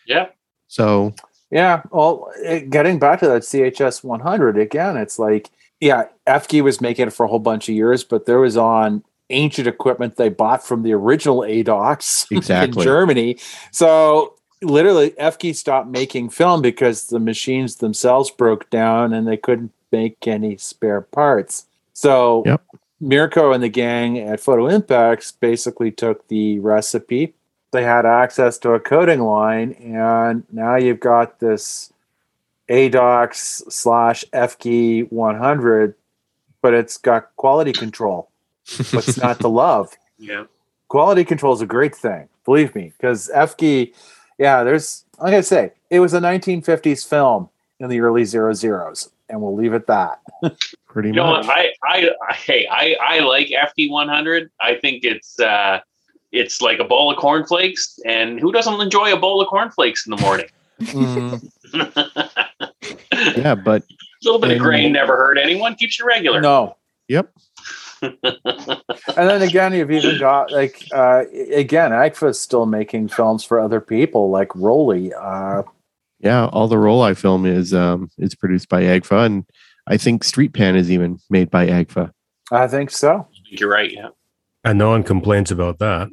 Yeah. 0.06 0.28
So, 0.68 1.14
yeah. 1.50 1.82
Well, 1.90 2.32
eh, 2.42 2.60
getting 2.60 2.98
back 2.98 3.20
to 3.20 3.28
that 3.28 3.42
CHS 3.42 4.02
100 4.02 4.58
again, 4.58 4.96
it's 4.96 5.18
like, 5.18 5.50
yeah, 5.80 6.04
Efke 6.26 6.62
was 6.62 6.80
making 6.80 7.08
it 7.08 7.12
for 7.12 7.24
a 7.24 7.28
whole 7.28 7.38
bunch 7.38 7.68
of 7.68 7.74
years, 7.74 8.04
but 8.04 8.26
there 8.26 8.38
was 8.38 8.56
on 8.56 9.02
ancient 9.30 9.66
equipment 9.66 10.16
they 10.16 10.28
bought 10.28 10.64
from 10.64 10.82
the 10.82 10.92
original 10.92 11.40
ADOX 11.40 12.30
exactly. 12.36 12.80
in 12.80 12.84
Germany. 12.84 13.38
So 13.70 14.34
literally 14.62 15.10
Efke 15.12 15.54
stopped 15.54 15.88
making 15.88 16.30
film 16.30 16.62
because 16.62 17.06
the 17.06 17.18
machines 17.18 17.76
themselves 17.76 18.30
broke 18.30 18.68
down 18.70 19.12
and 19.12 19.26
they 19.26 19.36
couldn't 19.36 19.72
make 19.92 20.26
any 20.26 20.56
spare 20.56 21.00
parts. 21.00 21.66
So 21.92 22.42
yep. 22.46 22.62
Mirko 23.00 23.52
and 23.52 23.62
the 23.62 23.68
gang 23.68 24.18
at 24.18 24.40
Fotoimpex 24.40 25.34
basically 25.40 25.90
took 25.90 26.28
the 26.28 26.58
recipe. 26.60 27.34
They 27.72 27.82
had 27.82 28.04
access 28.04 28.58
to 28.58 28.72
a 28.72 28.80
coding 28.80 29.20
line, 29.20 29.72
and 29.74 30.44
now 30.50 30.76
you've 30.76 31.00
got 31.00 31.38
this 31.38 31.92
ADOX 32.68 33.70
slash 33.70 34.24
Efke 34.32 35.10
100, 35.10 35.94
but 36.62 36.74
it's 36.74 36.96
got 36.96 37.34
quality 37.36 37.72
control. 37.72 38.29
But 38.92 39.08
it's 39.08 39.16
not 39.18 39.38
the 39.38 39.50
love. 39.64 39.96
Yeah. 40.18 40.44
Quality 40.88 41.24
control 41.24 41.54
is 41.54 41.60
a 41.60 41.66
great 41.66 41.94
thing, 41.94 42.28
believe 42.44 42.74
me, 42.74 42.92
because 42.96 43.30
Efke 43.34 43.92
yeah, 44.40 44.64
there's 44.64 45.04
like 45.20 45.34
I 45.34 45.42
say, 45.42 45.72
it 45.90 46.00
was 46.00 46.14
a 46.14 46.20
1950s 46.20 47.06
film 47.06 47.50
in 47.78 47.90
the 47.90 48.00
early 48.00 48.24
zero 48.24 48.54
zeros, 48.54 49.10
and 49.28 49.40
we'll 49.40 49.54
leave 49.54 49.74
it 49.74 49.86
that. 49.86 50.18
Pretty 50.88 51.10
you 51.10 51.16
much. 51.16 51.46
Know, 51.46 51.52
I, 51.52 51.72
I, 51.84 52.10
I, 52.28 52.32
hey, 52.32 52.66
I, 52.66 52.96
I 53.00 53.18
like 53.20 53.48
Efke 53.48 53.90
100. 53.90 54.50
I 54.60 54.74
think 54.76 55.04
it's, 55.04 55.38
uh, 55.38 55.80
it's 56.32 56.62
like 56.62 56.78
a 56.78 56.84
bowl 56.84 57.12
of 57.12 57.18
cornflakes, 57.18 58.00
and 58.06 58.40
who 58.40 58.50
doesn't 58.50 58.80
enjoy 58.80 59.12
a 59.12 59.16
bowl 59.18 59.42
of 59.42 59.48
cornflakes 59.48 60.06
in 60.06 60.16
the 60.16 60.22
morning? 60.22 60.46
mm. 60.80 61.50
yeah, 63.36 63.54
but 63.54 63.82
a 63.82 64.24
little 64.24 64.40
bit 64.40 64.52
of 64.52 64.58
grain 64.58 64.92
never 64.92 65.16
hurt 65.18 65.36
anyone. 65.36 65.74
Keeps 65.74 65.98
you 65.98 66.06
regular. 66.06 66.40
No. 66.40 66.76
Yep. 67.08 67.30
And 68.02 68.16
then 69.16 69.42
again, 69.42 69.72
you've 69.72 69.90
even 69.90 70.18
got 70.18 70.52
like 70.52 70.86
uh, 70.92 71.24
again, 71.52 71.92
is 71.92 72.40
still 72.40 72.66
making 72.66 73.08
films 73.08 73.44
for 73.44 73.60
other 73.60 73.80
people, 73.80 74.30
like 74.30 74.48
Rollei. 74.50 75.12
Uh, 75.16 75.62
yeah, 76.20 76.46
all 76.46 76.68
the 76.68 76.76
Rollei 76.76 77.16
film 77.16 77.46
is 77.46 77.72
um, 77.74 78.10
is 78.18 78.34
produced 78.34 78.68
by 78.68 78.82
Agfa, 78.82 79.26
and 79.26 79.44
I 79.86 79.96
think 79.96 80.24
Street 80.24 80.52
Pan 80.52 80.76
is 80.76 80.90
even 80.90 81.18
made 81.30 81.50
by 81.50 81.66
Agfa. 81.66 82.12
I 82.52 82.66
think 82.66 82.90
so. 82.90 83.26
You're 83.46 83.70
right. 83.70 83.92
Yeah, 83.92 84.08
and 84.64 84.78
no 84.78 84.90
one 84.90 85.02
complains 85.02 85.50
about 85.50 85.78
that. 85.78 86.10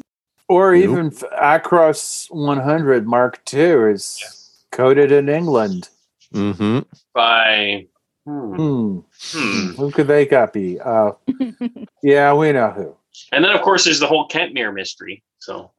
Or 0.49 0.73
nope. 0.73 0.83
even 0.83 1.11
Acros 1.11 2.27
100 2.29 3.05
Mark 3.05 3.41
II 3.53 3.91
is 3.91 4.19
yeah. 4.21 4.77
coded 4.77 5.11
in 5.11 5.27
England. 5.27 5.89
Mm-hmm. 6.33 6.79
By 7.13 7.87
Hmm. 8.27 8.55
Hmm. 8.55 8.99
hmm. 9.31 9.67
Who 9.75 9.89
could 9.91 10.07
they 10.07 10.25
copy? 10.25 10.79
Uh, 10.81 11.13
yeah, 12.03 12.33
we 12.33 12.51
know 12.51 12.71
who. 12.71 12.95
And 13.31 13.43
then, 13.43 13.51
of 13.53 13.61
course, 13.61 13.85
there's 13.85 14.01
the 14.01 14.07
whole 14.07 14.27
Kentmere 14.27 14.73
mystery. 14.73 15.23
So. 15.39 15.71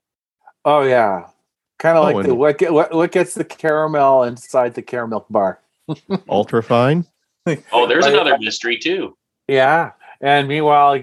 Oh 0.65 0.83
yeah, 0.83 1.29
kind 1.79 1.99
of 1.99 2.09
oh, 2.09 2.13
like 2.13 2.27
the 2.27 2.35
what, 2.35 2.59
get, 2.59 2.73
what 2.73 2.93
what 2.95 3.13
gets 3.13 3.35
the 3.35 3.45
caramel 3.45 4.25
inside 4.25 4.75
the 4.75 4.83
Caramilk 4.83 5.27
bar. 5.31 5.61
Ultra 6.29 6.63
fine. 6.63 7.07
Oh, 7.73 7.87
there's 7.87 8.07
another 8.07 8.37
mystery 8.39 8.79
too. 8.79 9.17
Yeah, 9.47 9.93
And 10.21 10.49
meanwhile, 10.49 11.03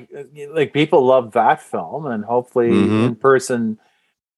like 0.50 0.74
people 0.74 1.06
love 1.06 1.32
that 1.34 1.62
film, 1.62 2.06
and 2.06 2.26
hopefully, 2.26 2.70
mm-hmm. 2.70 3.06
in 3.06 3.16
person, 3.16 3.80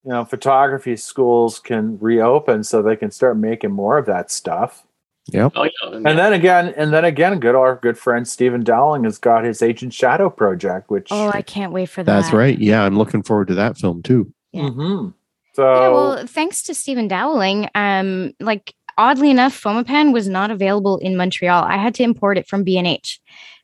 you 0.04 0.12
know, 0.12 0.24
photography 0.24 0.96
schools 0.96 1.60
can 1.60 1.98
reopen 2.00 2.64
so 2.64 2.82
they 2.82 2.96
can 2.96 3.12
start 3.12 3.38
making 3.38 3.72
more 3.72 3.98
of 3.98 4.06
that 4.06 4.32
stuff. 4.32 4.87
Yep. 5.34 5.54
Oh, 5.56 5.64
yeah. 5.64 5.70
And 5.92 6.06
then 6.06 6.34
again, 6.34 6.74
and 6.78 6.94
then 6.94 7.04
again, 7.04 7.40
good 7.40 7.56
our 7.56 7.76
good 7.76 7.98
friend 7.98 8.28
Stephen 8.28 8.64
Dowling 8.64 9.04
has 9.04 9.18
got 9.18 9.44
his 9.44 9.62
Agent 9.62 9.94
Shadow 9.94 10.30
project, 10.30 10.90
which 10.90 11.08
oh, 11.12 11.32
I 11.34 11.42
can't 11.42 11.74
wait 11.74 11.90
for 11.90 12.04
that. 12.04 12.12
That's 12.12 12.34
right. 12.34 12.58
Yeah, 12.58 12.84
I'm 12.84 12.98
looking 12.98 13.24
forward 13.24 13.48
to 13.50 13.56
that 13.56 13.78
film 13.78 14.02
too. 14.04 14.32
Yeah. 14.54 14.64
Mm-hmm. 14.64 15.10
So 15.54 15.74
yeah, 15.74 15.90
well, 15.90 16.28
thanks 16.28 16.64
to 16.64 16.74
Stephen 16.74 17.08
Dowling, 17.08 17.68
um, 17.76 18.34
like 18.40 18.74
oddly 18.98 19.32
enough, 19.32 19.60
Fomapan 19.60 20.14
was 20.14 20.28
not 20.28 20.52
available 20.52 20.98
in 20.98 21.18
Montreal. 21.18 21.64
I 21.64 21.78
had 21.78 21.96
to 21.96 22.04
import 22.04 22.38
it 22.38 22.48
from 22.48 22.64
B&H 22.64 23.20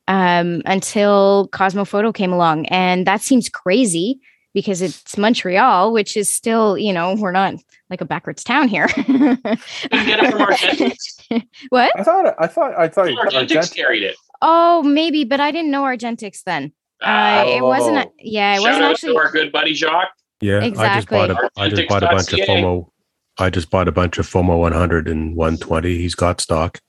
um, 0.08 0.62
until 0.65 1.49
Kosmo 1.52 1.84
Foto 1.84 2.13
came 2.13 2.34
along, 2.34 2.65
and 2.67 3.08
that 3.08 3.21
seems 3.21 3.47
crazy 3.47 4.19
because 4.54 4.82
it's 4.82 5.18
Montreal, 5.18 5.92
which 5.92 6.16
is 6.16 6.32
still, 6.32 6.78
you 6.78 6.94
know, 6.94 7.16
we're 7.16 7.32
not 7.32 7.56
like 7.89 8.02
a 8.02 8.06
backwards 8.06 8.44
town 8.44 8.68
here. 8.68 8.88
get 8.88 9.08
it 9.10 10.32
from 10.32 10.42
Argentix. 10.42 11.44
what? 11.70 11.92
I 12.00 12.04
thought 12.04 12.36
I 12.39 12.48
thought 12.48 12.78
I 12.78 12.88
thought 12.88 13.08
Argentix 13.08 13.76
carried 13.76 14.04
it. 14.04 14.16
Oh, 14.42 14.84
maybe, 14.84 15.24
but 15.24 15.39
I 15.39 15.52
didn't 15.52 15.72
know 15.72 15.84
Argentix 15.84 16.44
then. 16.44 16.74
Uh, 17.02 17.44
it 17.48 17.62
wasn't. 17.62 17.98
A, 17.98 18.10
yeah, 18.20 18.54
it 18.54 18.62
Shout 18.62 18.63
wasn't 18.63 18.86
actually. 18.86 19.18
our 19.18 19.32
good 19.32 19.52
buddy 19.52 19.74
Jacques. 19.74 20.12
Yeah, 20.42 20.62
exactly. 20.62 21.18
I 21.18 21.28
just 21.28 21.38
bought 21.38 21.44
a, 21.46 21.62
I 21.62 21.70
just 21.70 21.89
bought 21.89 22.04
a 22.04 22.08
bunch 22.08 22.34
of 22.34 22.39
Foma. 22.39 22.86
I 23.39 23.50
just 23.50 23.70
bought 23.70 23.88
a 23.88 23.92
bunch 23.92 24.18
of 24.20 24.28
Foma 24.28 24.58
100 24.58 25.08
and 25.08 25.36
120. 25.36 25.98
He's 25.98 26.16
got 26.16 26.39
stock. 26.39 26.80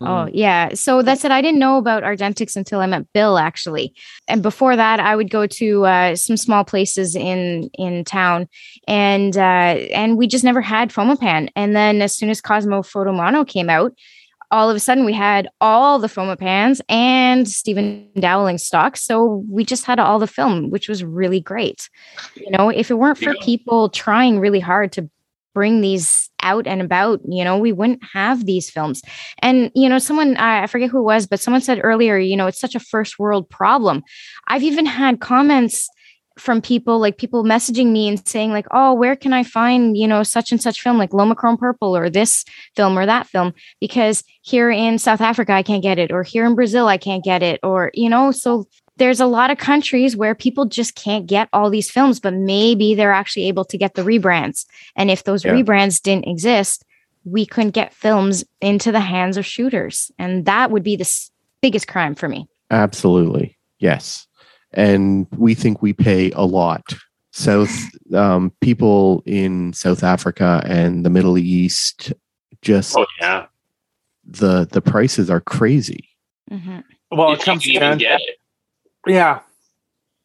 Oh, 0.00 0.26
mm. 0.26 0.30
yeah. 0.32 0.74
So 0.74 1.02
that's 1.02 1.24
it. 1.24 1.30
I 1.30 1.40
didn't 1.40 1.58
know 1.58 1.76
about 1.76 2.02
Argentix 2.02 2.56
until 2.56 2.80
I 2.80 2.86
met 2.86 3.12
Bill, 3.12 3.38
actually. 3.38 3.94
And 4.28 4.42
before 4.42 4.76
that, 4.76 5.00
I 5.00 5.16
would 5.16 5.30
go 5.30 5.46
to 5.46 5.86
uh, 5.86 6.16
some 6.16 6.36
small 6.36 6.64
places 6.64 7.16
in 7.16 7.70
in 7.74 8.04
town, 8.04 8.48
and 8.86 9.36
uh, 9.36 9.40
and 9.40 10.16
we 10.16 10.26
just 10.26 10.44
never 10.44 10.60
had 10.60 10.90
Fomapan. 10.90 11.48
And 11.56 11.74
then 11.74 12.02
as 12.02 12.14
soon 12.14 12.30
as 12.30 12.40
Kosmo 12.40 12.82
Foto 12.82 13.14
Mono 13.14 13.44
came 13.44 13.70
out, 13.70 13.92
all 14.50 14.70
of 14.70 14.76
a 14.76 14.80
sudden 14.80 15.04
we 15.04 15.12
had 15.12 15.48
all 15.60 15.98
the 15.98 16.08
Fomapans 16.08 16.80
and 16.88 17.48
Stephen 17.48 18.08
Dowling 18.18 18.58
stock. 18.58 18.96
So 18.96 19.44
we 19.48 19.64
just 19.64 19.84
had 19.84 19.98
all 19.98 20.18
the 20.18 20.26
film, 20.26 20.70
which 20.70 20.88
was 20.88 21.04
really 21.04 21.40
great. 21.40 21.88
You 22.34 22.50
know, 22.52 22.70
if 22.70 22.90
it 22.90 22.94
weren't 22.94 23.18
for 23.18 23.34
people 23.42 23.88
trying 23.88 24.40
really 24.40 24.60
hard 24.60 24.92
to 24.92 25.10
bring 25.54 25.80
these 25.80 26.30
out 26.42 26.66
and 26.66 26.80
about 26.80 27.20
you 27.28 27.44
know 27.44 27.58
we 27.58 27.72
wouldn't 27.72 28.02
have 28.12 28.46
these 28.46 28.70
films. 28.70 29.02
And 29.42 29.70
you 29.74 29.88
know 29.88 29.98
someone 29.98 30.36
i 30.36 30.66
forget 30.66 30.90
who 30.90 31.00
it 31.00 31.02
was 31.02 31.26
but 31.26 31.40
someone 31.40 31.60
said 31.60 31.80
earlier 31.82 32.16
you 32.18 32.36
know 32.36 32.46
it's 32.46 32.60
such 32.60 32.74
a 32.74 32.80
first 32.80 33.18
world 33.18 33.48
problem. 33.48 34.02
I've 34.46 34.62
even 34.62 34.86
had 34.86 35.20
comments 35.20 35.88
from 36.38 36.62
people 36.62 37.00
like 37.00 37.18
people 37.18 37.44
messaging 37.44 37.90
me 37.90 38.08
and 38.08 38.26
saying 38.26 38.52
like 38.52 38.66
oh 38.70 38.94
where 38.94 39.16
can 39.16 39.32
i 39.32 39.42
find 39.42 39.96
you 39.96 40.06
know 40.06 40.22
such 40.22 40.52
and 40.52 40.62
such 40.62 40.80
film 40.80 40.96
like 40.96 41.10
LomoChrome 41.10 41.58
purple 41.58 41.96
or 41.96 42.08
this 42.08 42.44
film 42.76 42.96
or 42.98 43.06
that 43.06 43.26
film? 43.26 43.52
Because 43.80 44.22
here 44.42 44.70
in 44.70 44.98
south 44.98 45.20
africa 45.20 45.52
i 45.52 45.62
can't 45.62 45.82
get 45.82 45.98
it 45.98 46.12
or 46.12 46.22
here 46.22 46.46
in 46.46 46.54
brazil 46.54 46.86
i 46.86 46.96
can't 46.96 47.24
get 47.24 47.42
it 47.42 47.58
or 47.62 47.90
you 47.94 48.08
know 48.08 48.30
so 48.30 48.66
there's 48.98 49.20
a 49.20 49.26
lot 49.26 49.50
of 49.50 49.58
countries 49.58 50.16
where 50.16 50.34
people 50.34 50.66
just 50.66 50.94
can't 50.94 51.26
get 51.26 51.48
all 51.52 51.70
these 51.70 51.90
films, 51.90 52.20
but 52.20 52.34
maybe 52.34 52.94
they're 52.94 53.12
actually 53.12 53.46
able 53.46 53.64
to 53.64 53.78
get 53.78 53.94
the 53.94 54.02
rebrands. 54.02 54.66
And 54.96 55.10
if 55.10 55.24
those 55.24 55.44
yeah. 55.44 55.52
rebrands 55.52 56.02
didn't 56.02 56.28
exist, 56.28 56.84
we 57.24 57.46
couldn't 57.46 57.70
get 57.70 57.94
films 57.94 58.44
into 58.60 58.92
the 58.92 59.00
hands 59.00 59.36
of 59.36 59.46
shooters. 59.46 60.10
And 60.18 60.44
that 60.46 60.70
would 60.70 60.82
be 60.82 60.96
the 60.96 61.08
biggest 61.62 61.88
crime 61.88 62.14
for 62.14 62.28
me. 62.28 62.48
Absolutely. 62.70 63.56
Yes. 63.78 64.26
And 64.72 65.26
we 65.36 65.54
think 65.54 65.80
we 65.80 65.92
pay 65.92 66.30
a 66.32 66.42
lot. 66.42 66.82
South 67.30 67.70
um, 68.14 68.52
people 68.60 69.22
in 69.24 69.72
South 69.72 70.02
Africa 70.02 70.62
and 70.66 71.04
the 71.04 71.10
Middle 71.10 71.38
East 71.38 72.12
just 72.62 72.96
oh 72.96 73.06
yeah 73.20 73.46
the 74.24 74.66
the 74.72 74.80
prices 74.80 75.30
are 75.30 75.40
crazy. 75.40 76.08
Mm-hmm. 76.50 76.80
Well, 77.12 77.32
it 77.32 77.40
comes 77.40 77.70
down. 77.72 77.98
Get 77.98 78.20
it 78.20 78.38
yeah. 79.08 79.40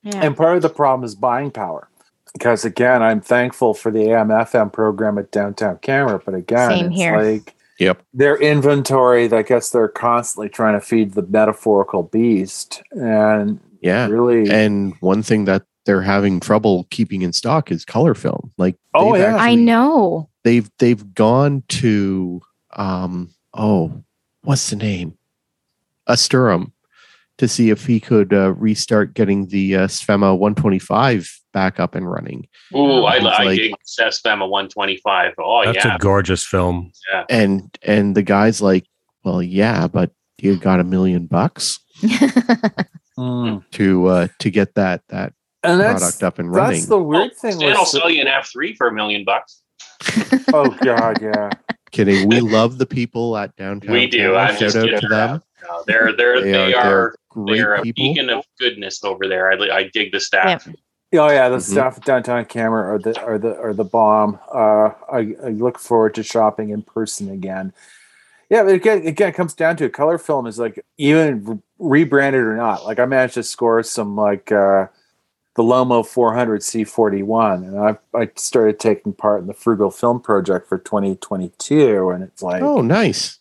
yeah. 0.03 0.25
And 0.25 0.35
part 0.35 0.55
of 0.55 0.61
the 0.61 0.69
problem 0.69 1.03
is 1.03 1.15
buying 1.15 1.51
power. 1.51 1.87
Because 2.33 2.65
again, 2.65 3.03
I'm 3.03 3.21
thankful 3.21 3.73
for 3.75 3.91
the 3.91 4.09
AM/FM 4.11 4.73
program 4.73 5.17
at 5.19 5.29
Downtown 5.29 5.77
Camera, 5.77 6.19
but 6.23 6.33
again, 6.33 6.69
Same 6.71 6.85
it's 6.87 6.95
here. 6.95 7.21
like 7.21 7.53
yep. 7.79 8.01
their 8.11 8.37
inventory. 8.37 9.31
I 9.31 9.43
guess 9.43 9.69
they're 9.69 9.87
constantly 9.87 10.49
trying 10.49 10.73
to 10.73 10.81
feed 10.81 11.13
the 11.13 11.21
metaphorical 11.21 12.03
beast, 12.03 12.81
and 12.91 13.59
yeah, 13.81 14.07
really. 14.07 14.49
And 14.49 14.95
one 14.99 15.21
thing 15.21 15.45
that 15.45 15.61
they're 15.85 16.01
having 16.01 16.39
trouble 16.39 16.87
keeping 16.89 17.21
in 17.21 17.33
stock 17.33 17.71
is 17.71 17.85
color 17.85 18.15
film. 18.15 18.51
Like, 18.57 18.77
oh 18.95 19.15
yeah, 19.15 19.25
actually, 19.25 19.39
I 19.39 19.55
know 19.55 20.29
they've 20.43 20.69
they've 20.79 21.13
gone 21.13 21.63
to 21.67 22.41
um 22.75 23.29
oh 23.53 24.03
what's 24.43 24.69
the 24.69 24.75
name 24.75 25.17
Astrum 26.07 26.71
to 27.37 27.47
see 27.47 27.69
if 27.69 27.85
he 27.85 27.99
could 27.99 28.33
uh, 28.33 28.53
restart 28.53 29.13
getting 29.13 29.47
the 29.47 29.75
uh, 29.75 29.87
Svema 29.87 30.37
125 30.37 31.29
back 31.51 31.79
up 31.79 31.95
and 31.95 32.09
running. 32.09 32.47
Oh, 32.73 33.05
I, 33.05 33.17
I 33.17 33.43
like, 33.43 33.57
dig 33.57 33.73
Svema 33.87 34.49
125. 34.49 35.33
Oh, 35.37 35.65
that's 35.65 35.83
yeah. 35.83 35.95
a 35.95 35.99
gorgeous 35.99 36.45
film. 36.45 36.91
Yeah. 37.11 37.25
And 37.29 37.77
and 37.83 38.15
the 38.15 38.23
guy's 38.23 38.61
like, 38.61 38.85
well, 39.23 39.41
yeah, 39.41 39.87
but 39.87 40.11
you 40.39 40.57
got 40.57 40.79
a 40.79 40.83
million 40.83 41.25
bucks 41.25 41.79
mm. 43.17 43.63
to 43.71 44.05
uh, 44.07 44.27
to 44.39 44.49
get 44.51 44.75
that 44.75 45.01
that 45.09 45.33
and 45.63 45.79
product 45.79 46.23
up 46.23 46.39
and 46.39 46.51
running. 46.51 46.79
That's 46.79 46.87
the 46.87 47.01
weird 47.01 47.31
well, 47.31 47.51
thing. 47.51 47.59
Then 47.59 47.75
I'll 47.75 47.85
sell 47.85 48.09
you 48.09 48.21
an 48.21 48.27
F3 48.27 48.75
for 48.75 48.87
a 48.87 48.93
million 48.93 49.23
bucks. 49.23 49.61
oh 50.53 50.69
God, 50.83 51.21
yeah. 51.21 51.49
Kidding. 51.91 52.27
We 52.27 52.39
love 52.39 52.79
the 52.79 52.85
people 52.85 53.37
at 53.37 53.55
downtown. 53.55 53.93
We 53.93 54.07
do. 54.07 54.33
Shout 54.33 54.63
out 54.63 54.99
to 54.99 55.07
them. 55.07 55.41
No, 55.63 55.83
they're 55.87 56.15
they're 56.15 56.41
they, 56.41 56.51
they 56.51 56.73
are, 56.73 56.91
are 56.91 57.15
they're 57.35 57.75
a 57.75 57.81
beacon 57.81 58.29
of 58.29 58.45
goodness 58.59 59.03
over 59.03 59.27
there. 59.27 59.51
I, 59.51 59.77
I 59.77 59.89
dig 59.93 60.11
the 60.11 60.19
staff. 60.19 60.65
Yep. 60.65 60.75
Oh 61.15 61.29
yeah, 61.29 61.47
the 61.49 61.57
mm-hmm. 61.57 61.71
staff 61.71 61.97
at 61.97 62.05
downtown 62.05 62.45
camera 62.45 62.95
or 62.95 62.99
the 62.99 63.21
or 63.23 63.37
the 63.37 63.51
or 63.51 63.73
the 63.73 63.83
bomb. 63.83 64.39
Uh, 64.51 64.91
I, 65.11 65.35
I 65.43 65.49
look 65.49 65.77
forward 65.77 66.15
to 66.15 66.23
shopping 66.23 66.69
in 66.69 66.81
person 66.81 67.29
again. 67.29 67.71
Yeah, 68.49 68.63
but 68.63 68.73
again, 68.73 69.05
again, 69.05 69.29
it 69.29 69.35
comes 69.35 69.53
down 69.53 69.77
to 69.77 69.85
a 69.85 69.89
color 69.89 70.17
film 70.17 70.47
is 70.47 70.57
like 70.57 70.83
even 70.97 71.61
rebranded 71.77 72.41
or 72.41 72.55
not. 72.55 72.85
Like 72.85 72.99
I 72.99 73.05
managed 73.05 73.35
to 73.35 73.43
score 73.43 73.83
some 73.83 74.15
like 74.15 74.51
uh, 74.51 74.87
the 75.55 75.63
Lomo 75.63 76.05
400 76.05 76.61
C41, 76.61 77.67
and 77.67 77.79
I 77.79 77.97
I 78.17 78.29
started 78.35 78.79
taking 78.79 79.13
part 79.13 79.41
in 79.41 79.47
the 79.47 79.53
Frugal 79.53 79.91
Film 79.91 80.19
Project 80.19 80.67
for 80.67 80.79
2022, 80.79 82.09
and 82.09 82.23
it's 82.23 82.41
like 82.41 82.63
oh 82.63 82.81
nice. 82.81 83.37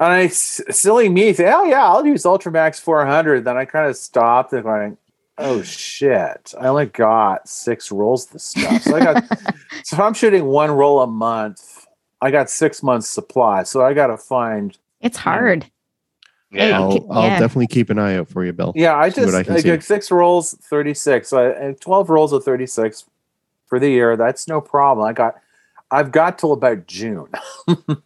And 0.00 0.12
I, 0.12 0.28
silly 0.28 1.10
me, 1.10 1.34
say, 1.34 1.52
oh 1.52 1.64
yeah, 1.64 1.84
I'll 1.84 2.06
use 2.06 2.22
Ultramax 2.22 2.80
400. 2.80 3.44
Then 3.44 3.58
I 3.58 3.66
kind 3.66 3.88
of 3.88 3.96
stopped 3.96 4.54
and 4.54 4.62
going, 4.62 4.96
oh 5.36 5.60
shit, 5.62 6.54
I 6.58 6.68
only 6.68 6.86
got 6.86 7.46
six 7.46 7.92
rolls 7.92 8.26
of 8.26 8.32
this 8.32 8.44
stuff. 8.44 8.82
So 8.82 8.96
I 8.96 9.00
got, 9.00 9.24
so 9.84 9.96
if 9.96 10.00
I'm 10.00 10.14
shooting 10.14 10.46
one 10.46 10.70
roll 10.70 11.02
a 11.02 11.06
month, 11.06 11.86
I 12.22 12.30
got 12.30 12.48
six 12.48 12.82
months 12.82 13.08
supply. 13.08 13.62
So 13.64 13.84
I 13.84 13.92
got 13.92 14.06
to 14.06 14.16
find. 14.16 14.76
It's 15.02 15.18
hard. 15.18 15.66
Yeah, 16.50 16.80
I'll, 16.80 17.06
I'll 17.12 17.24
yeah. 17.24 17.38
definitely 17.38 17.68
keep 17.68 17.90
an 17.90 17.98
eye 17.98 18.16
out 18.16 18.28
for 18.28 18.42
you, 18.42 18.54
Bill. 18.54 18.72
Yeah, 18.74 18.96
I 18.96 19.10
just 19.10 19.34
I, 19.34 19.54
I 19.54 19.60
get 19.60 19.84
six 19.84 20.10
rolls, 20.10 20.54
36. 20.54 21.28
So 21.28 21.50
I, 21.50 21.72
12 21.78 22.08
rolls 22.08 22.32
of 22.32 22.42
36 22.42 23.04
for 23.66 23.78
the 23.78 23.90
year. 23.90 24.16
That's 24.16 24.48
no 24.48 24.62
problem. 24.62 25.06
I 25.06 25.12
got, 25.12 25.36
I've 25.90 26.10
got 26.10 26.38
till 26.38 26.52
about 26.52 26.86
June. 26.86 27.28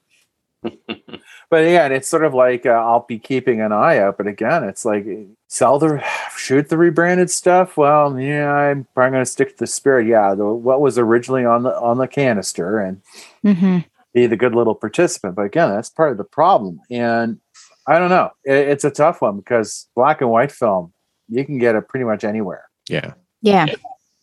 but 1.54 1.70
yeah, 1.70 1.86
it's 1.86 2.08
sort 2.08 2.24
of 2.24 2.34
like 2.34 2.66
uh, 2.66 2.70
I'll 2.70 3.06
be 3.06 3.16
keeping 3.16 3.60
an 3.60 3.70
eye 3.70 3.98
out. 3.98 4.16
But 4.16 4.26
again, 4.26 4.64
it's 4.64 4.84
like 4.84 5.06
sell 5.46 5.78
the 5.78 6.04
shoot 6.36 6.68
the 6.68 6.76
rebranded 6.76 7.30
stuff. 7.30 7.76
Well, 7.76 8.18
yeah, 8.18 8.52
I'm 8.52 8.88
probably 8.92 9.12
going 9.12 9.24
to 9.24 9.30
stick 9.30 9.50
to 9.50 9.58
the 9.58 9.68
spirit. 9.68 10.08
Yeah, 10.08 10.34
the, 10.34 10.46
what 10.46 10.80
was 10.80 10.98
originally 10.98 11.44
on 11.44 11.62
the 11.62 11.72
on 11.78 11.98
the 11.98 12.08
canister 12.08 12.80
and 12.80 13.02
mm-hmm. 13.44 13.78
be 14.12 14.26
the 14.26 14.36
good 14.36 14.52
little 14.52 14.74
participant. 14.74 15.36
But 15.36 15.42
again, 15.42 15.70
that's 15.70 15.90
part 15.90 16.10
of 16.10 16.18
the 16.18 16.24
problem. 16.24 16.80
And 16.90 17.38
I 17.86 18.00
don't 18.00 18.10
know. 18.10 18.32
It, 18.42 18.70
it's 18.70 18.84
a 18.84 18.90
tough 18.90 19.22
one 19.22 19.36
because 19.36 19.86
black 19.94 20.22
and 20.22 20.30
white 20.30 20.50
film 20.50 20.92
you 21.28 21.44
can 21.44 21.58
get 21.58 21.76
it 21.76 21.86
pretty 21.86 22.04
much 22.04 22.24
anywhere. 22.24 22.64
Yeah. 22.88 23.14
Yeah. 23.42 23.66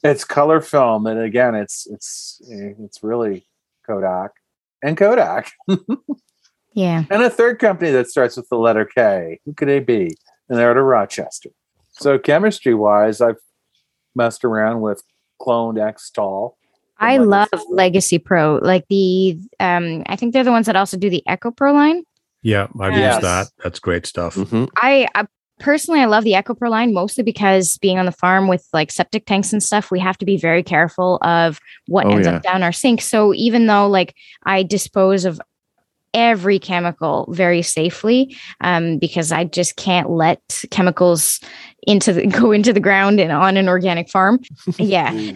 It's 0.03 0.25
color 0.25 0.59
film, 0.59 1.07
and 1.07 1.21
again, 1.21 1.55
it's 1.55 1.87
it's 1.87 2.41
it's 2.49 3.01
really 3.01 3.45
Kodak 3.87 4.31
and 4.83 4.97
Kodak. 4.97 5.53
Yeah. 6.73 7.03
And 7.10 7.21
a 7.21 7.29
third 7.29 7.60
company 7.60 7.91
that 7.91 8.10
starts 8.10 8.38
with 8.38 8.47
the 8.49 8.57
letter 8.57 8.86
K. 8.86 9.39
Who 9.45 9.53
could 9.53 9.67
they 9.67 9.79
be? 9.79 10.15
And 10.49 10.57
they're 10.57 10.71
out 10.71 10.77
of 10.77 10.86
Rochester. 10.86 11.49
So 11.91 12.17
chemistry 12.17 12.73
wise, 12.73 13.21
I've 13.21 13.39
messed 14.15 14.43
around 14.43 14.81
with 14.81 15.03
cloned 15.41 15.75
Xtol. 15.75 16.53
I 16.97 17.17
love 17.17 17.49
Legacy 17.69 18.19
Pro. 18.19 18.60
Like 18.62 18.86
the 18.89 19.39
um 19.60 20.03
I 20.05 20.15
think 20.15 20.34
they're 20.34 20.43
the 20.43 20.51
ones 20.51 20.67
that 20.67 20.75
also 20.75 20.97
do 20.97 21.10
the 21.10 21.23
EcoPro 21.27 21.73
line. 21.73 22.03
Yeah, 22.43 22.67
I've 22.79 22.93
yes. 22.93 23.15
used 23.15 23.25
that. 23.25 23.47
That's 23.63 23.79
great 23.79 24.05
stuff. 24.05 24.36
Mm-hmm. 24.36 24.65
I, 24.77 25.07
I 25.13 25.27
personally, 25.60 25.99
I 25.99 26.05
love 26.05 26.23
the 26.23 26.34
EcoPro 26.34 26.69
line 26.69 26.93
mostly 26.93 27.23
because 27.23 27.77
being 27.77 27.99
on 27.99 28.05
the 28.05 28.12
farm 28.12 28.47
with 28.47 28.67
like 28.73 28.91
septic 28.91 29.25
tanks 29.25 29.53
and 29.53 29.62
stuff, 29.62 29.91
we 29.91 29.99
have 29.99 30.17
to 30.17 30.25
be 30.25 30.38
very 30.38 30.63
careful 30.63 31.19
of 31.21 31.60
what 31.88 32.07
oh, 32.07 32.12
ends 32.12 32.27
yeah. 32.27 32.36
up 32.36 32.43
down 32.43 32.63
our 32.63 32.71
sink. 32.71 33.01
So 33.01 33.34
even 33.34 33.67
though 33.67 33.88
like 33.88 34.15
I 34.43 34.63
dispose 34.63 35.23
of 35.25 35.39
every 36.13 36.60
chemical 36.60 37.28
very 37.32 37.62
safely 37.62 38.36
um, 38.62 38.97
because 38.97 39.32
I 39.32 39.45
just 39.45 39.76
can't 39.76 40.10
let 40.10 40.63
chemicals 40.71 41.39
into 41.84 42.13
the 42.13 42.28
go 42.39 42.52
into 42.52 42.74
the 42.74 42.80
ground 42.80 43.19
and 43.19 43.32
on 43.32 43.58
an 43.58 43.67
organic 43.67 44.10
farm. 44.10 44.39
Yeah. 44.78 45.12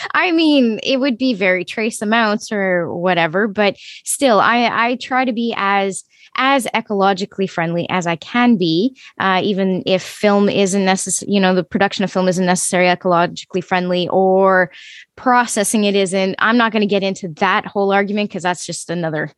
I 0.14 0.32
mean, 0.32 0.80
it 0.82 0.98
would 0.98 1.18
be 1.18 1.34
very 1.34 1.64
trace 1.64 2.02
amounts 2.02 2.52
or 2.52 2.92
whatever, 2.94 3.48
but 3.48 3.76
still 4.04 4.40
I 4.40 4.90
I 4.90 4.96
try 4.96 5.24
to 5.24 5.32
be 5.32 5.54
as 5.56 6.04
as 6.36 6.66
ecologically 6.74 7.48
friendly 7.48 7.88
as 7.90 8.06
I 8.06 8.16
can 8.16 8.56
be, 8.56 8.96
uh, 9.18 9.40
even 9.42 9.82
if 9.84 10.02
film 10.02 10.48
isn't 10.48 10.84
necessary, 10.84 11.32
you 11.32 11.40
know, 11.40 11.54
the 11.54 11.64
production 11.64 12.04
of 12.04 12.12
film 12.12 12.28
isn't 12.28 12.46
necessarily 12.46 12.94
ecologically 12.94 13.62
friendly 13.62 14.08
or 14.08 14.70
processing 15.16 15.84
it 15.84 15.96
isn't. 15.96 16.36
I'm 16.38 16.56
not 16.56 16.72
going 16.72 16.82
to 16.82 16.86
get 16.86 17.02
into 17.02 17.28
that 17.36 17.66
whole 17.66 17.92
argument 17.92 18.30
because 18.30 18.44
that's 18.44 18.64
just 18.64 18.90
another 18.90 19.32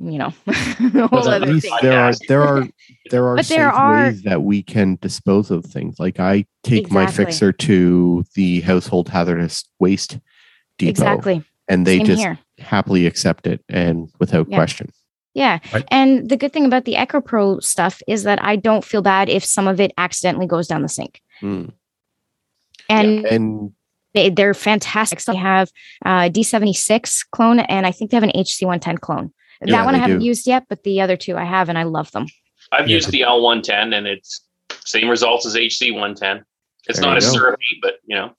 you 0.00 0.18
know 0.18 0.30
whole 1.08 1.28
other 1.28 1.58
thing. 1.60 1.72
there 1.82 1.98
are 1.98 2.12
there 2.28 2.42
are 2.42 2.66
there 3.10 3.26
are 3.26 3.36
but 3.36 3.46
there 3.46 3.70
are 3.70 4.04
ways 4.04 4.22
that 4.22 4.42
we 4.42 4.62
can 4.62 4.98
dispose 5.00 5.50
of 5.50 5.64
things 5.64 5.98
like 5.98 6.20
i 6.20 6.44
take 6.62 6.86
exactly. 6.86 6.94
my 6.94 7.10
fixer 7.10 7.52
to 7.52 8.24
the 8.34 8.60
household 8.62 9.08
hazardous 9.08 9.64
waste 9.78 10.18
depot 10.78 10.90
exactly 10.90 11.44
and 11.68 11.86
they 11.86 11.98
Same 11.98 12.06
just 12.06 12.22
here. 12.22 12.38
happily 12.58 13.06
accept 13.06 13.46
it 13.46 13.64
and 13.68 14.10
without 14.18 14.48
yeah. 14.48 14.56
question 14.56 14.90
yeah. 15.36 15.58
Right. 15.70 15.84
And 15.88 16.30
the 16.30 16.38
good 16.38 16.54
thing 16.54 16.64
about 16.64 16.86
the 16.86 16.94
EcoPro 16.94 17.62
stuff 17.62 18.00
is 18.08 18.22
that 18.22 18.42
I 18.42 18.56
don't 18.56 18.82
feel 18.82 19.02
bad 19.02 19.28
if 19.28 19.44
some 19.44 19.68
of 19.68 19.80
it 19.80 19.92
accidentally 19.98 20.46
goes 20.46 20.66
down 20.66 20.80
the 20.80 20.88
sink. 20.88 21.20
Mm. 21.42 21.72
And, 22.88 23.20
yeah. 23.20 23.34
and 23.34 23.72
they, 24.14 24.32
are 24.42 24.54
fantastic. 24.54 25.20
So 25.20 25.32
they 25.32 25.38
have 25.38 25.70
uh, 26.06 26.30
D76 26.30 27.26
clone, 27.32 27.60
and 27.60 27.86
I 27.86 27.92
think 27.92 28.10
they 28.10 28.16
have 28.16 28.24
an 28.24 28.32
HC110 28.34 29.00
clone. 29.00 29.34
Yeah, 29.64 29.76
that 29.76 29.84
one 29.84 29.94
I 29.94 29.98
haven't 29.98 30.20
do. 30.20 30.26
used 30.26 30.46
yet, 30.46 30.64
but 30.68 30.82
the 30.82 31.00
other 31.00 31.16
two 31.16 31.36
I 31.36 31.44
have, 31.44 31.68
and 31.68 31.78
I 31.78 31.84
love 31.84 32.10
them. 32.12 32.26
I've 32.72 32.88
yeah. 32.88 32.96
used 32.96 33.10
the 33.10 33.22
L110, 33.22 33.96
and 33.96 34.06
it's 34.06 34.42
same 34.84 35.08
results 35.08 35.46
as 35.46 35.54
HC110. 35.54 36.42
It's 36.88 36.98
there 36.98 37.08
not 37.08 37.16
as 37.16 37.30
syrupy, 37.30 37.78
but 37.82 37.94
you 38.04 38.16
know, 38.16 38.32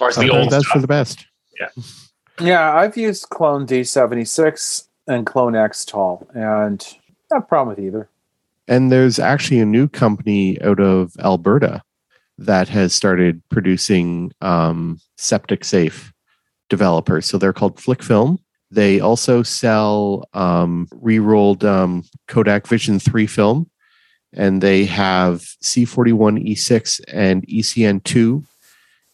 or 0.00 0.08
it's 0.08 0.16
the 0.16 0.30
old 0.30 0.50
that's 0.50 0.64
stuff. 0.64 0.74
for 0.74 0.80
the 0.80 0.86
best. 0.86 1.26
Yeah. 1.58 1.82
Yeah, 2.38 2.74
I've 2.74 2.96
used 2.96 3.30
Clone 3.30 3.66
D76 3.66 4.88
and 5.06 5.26
Clone 5.26 5.54
Xtol, 5.54 6.26
and 6.34 6.86
not 7.30 7.48
problem 7.48 7.76
with 7.76 7.84
either. 7.84 8.10
And 8.68 8.92
there's 8.92 9.18
actually 9.18 9.60
a 9.60 9.66
new 9.66 9.88
company 9.88 10.60
out 10.60 10.80
of 10.80 11.12
Alberta 11.20 11.82
that 12.38 12.68
has 12.68 12.94
started 12.94 13.40
producing 13.48 14.32
um, 14.40 15.00
septic 15.16 15.64
safe 15.64 16.12
developers. 16.68 17.26
So 17.26 17.38
they're 17.38 17.52
called 17.52 17.76
Flic 17.76 18.02
Film. 18.02 18.38
They 18.70 19.00
also 19.00 19.42
sell 19.42 20.28
um, 20.34 20.88
re-rolled 20.92 21.64
um, 21.64 22.02
Kodak 22.26 22.66
Vision 22.66 22.98
3 22.98 23.26
film, 23.26 23.70
and 24.32 24.60
they 24.60 24.84
have 24.84 25.42
C41E6 25.62 27.00
and 27.08 27.46
ECN2 27.46 28.44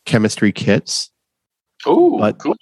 chemistry 0.05 0.53
kits. 0.53 1.11
Oh, 1.85 2.33
cool. 2.39 2.57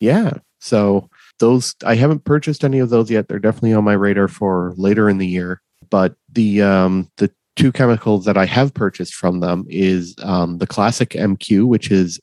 Yeah. 0.00 0.32
So 0.60 1.08
those 1.38 1.74
I 1.84 1.96
haven't 1.96 2.24
purchased 2.24 2.64
any 2.64 2.78
of 2.78 2.90
those 2.90 3.10
yet. 3.10 3.28
They're 3.28 3.38
definitely 3.38 3.74
on 3.74 3.84
my 3.84 3.94
radar 3.94 4.28
for 4.28 4.74
later 4.76 5.08
in 5.08 5.18
the 5.18 5.26
year. 5.26 5.60
But 5.90 6.14
the 6.30 6.62
um, 6.62 7.10
the 7.16 7.30
two 7.56 7.72
chemicals 7.72 8.24
that 8.24 8.38
I 8.38 8.46
have 8.46 8.72
purchased 8.72 9.14
from 9.14 9.40
them 9.40 9.66
is 9.68 10.14
um, 10.22 10.58
the 10.58 10.66
classic 10.66 11.10
MQ, 11.10 11.66
which 11.66 11.90
is 11.90 12.18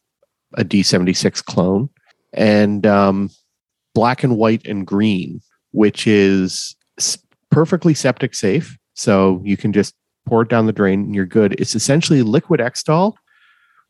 a 0.55 0.63
D76 0.63 1.43
clone, 1.45 1.89
and 2.33 2.85
um, 2.87 3.29
black 3.99 4.23
and 4.23 4.37
white 4.37 4.65
and 4.65 4.87
green, 4.87 5.41
which 5.71 6.07
is 6.07 6.73
perfectly 7.51 7.93
septic 7.93 8.33
safe. 8.33 8.77
So 8.93 9.41
you 9.43 9.57
can 9.57 9.73
just 9.73 9.93
pour 10.25 10.43
it 10.43 10.47
down 10.47 10.67
the 10.67 10.71
drain 10.71 11.01
and 11.01 11.13
you're 11.13 11.25
good. 11.25 11.59
It's 11.59 11.75
essentially 11.75 12.21
liquid 12.21 12.61
Xtol 12.61 13.15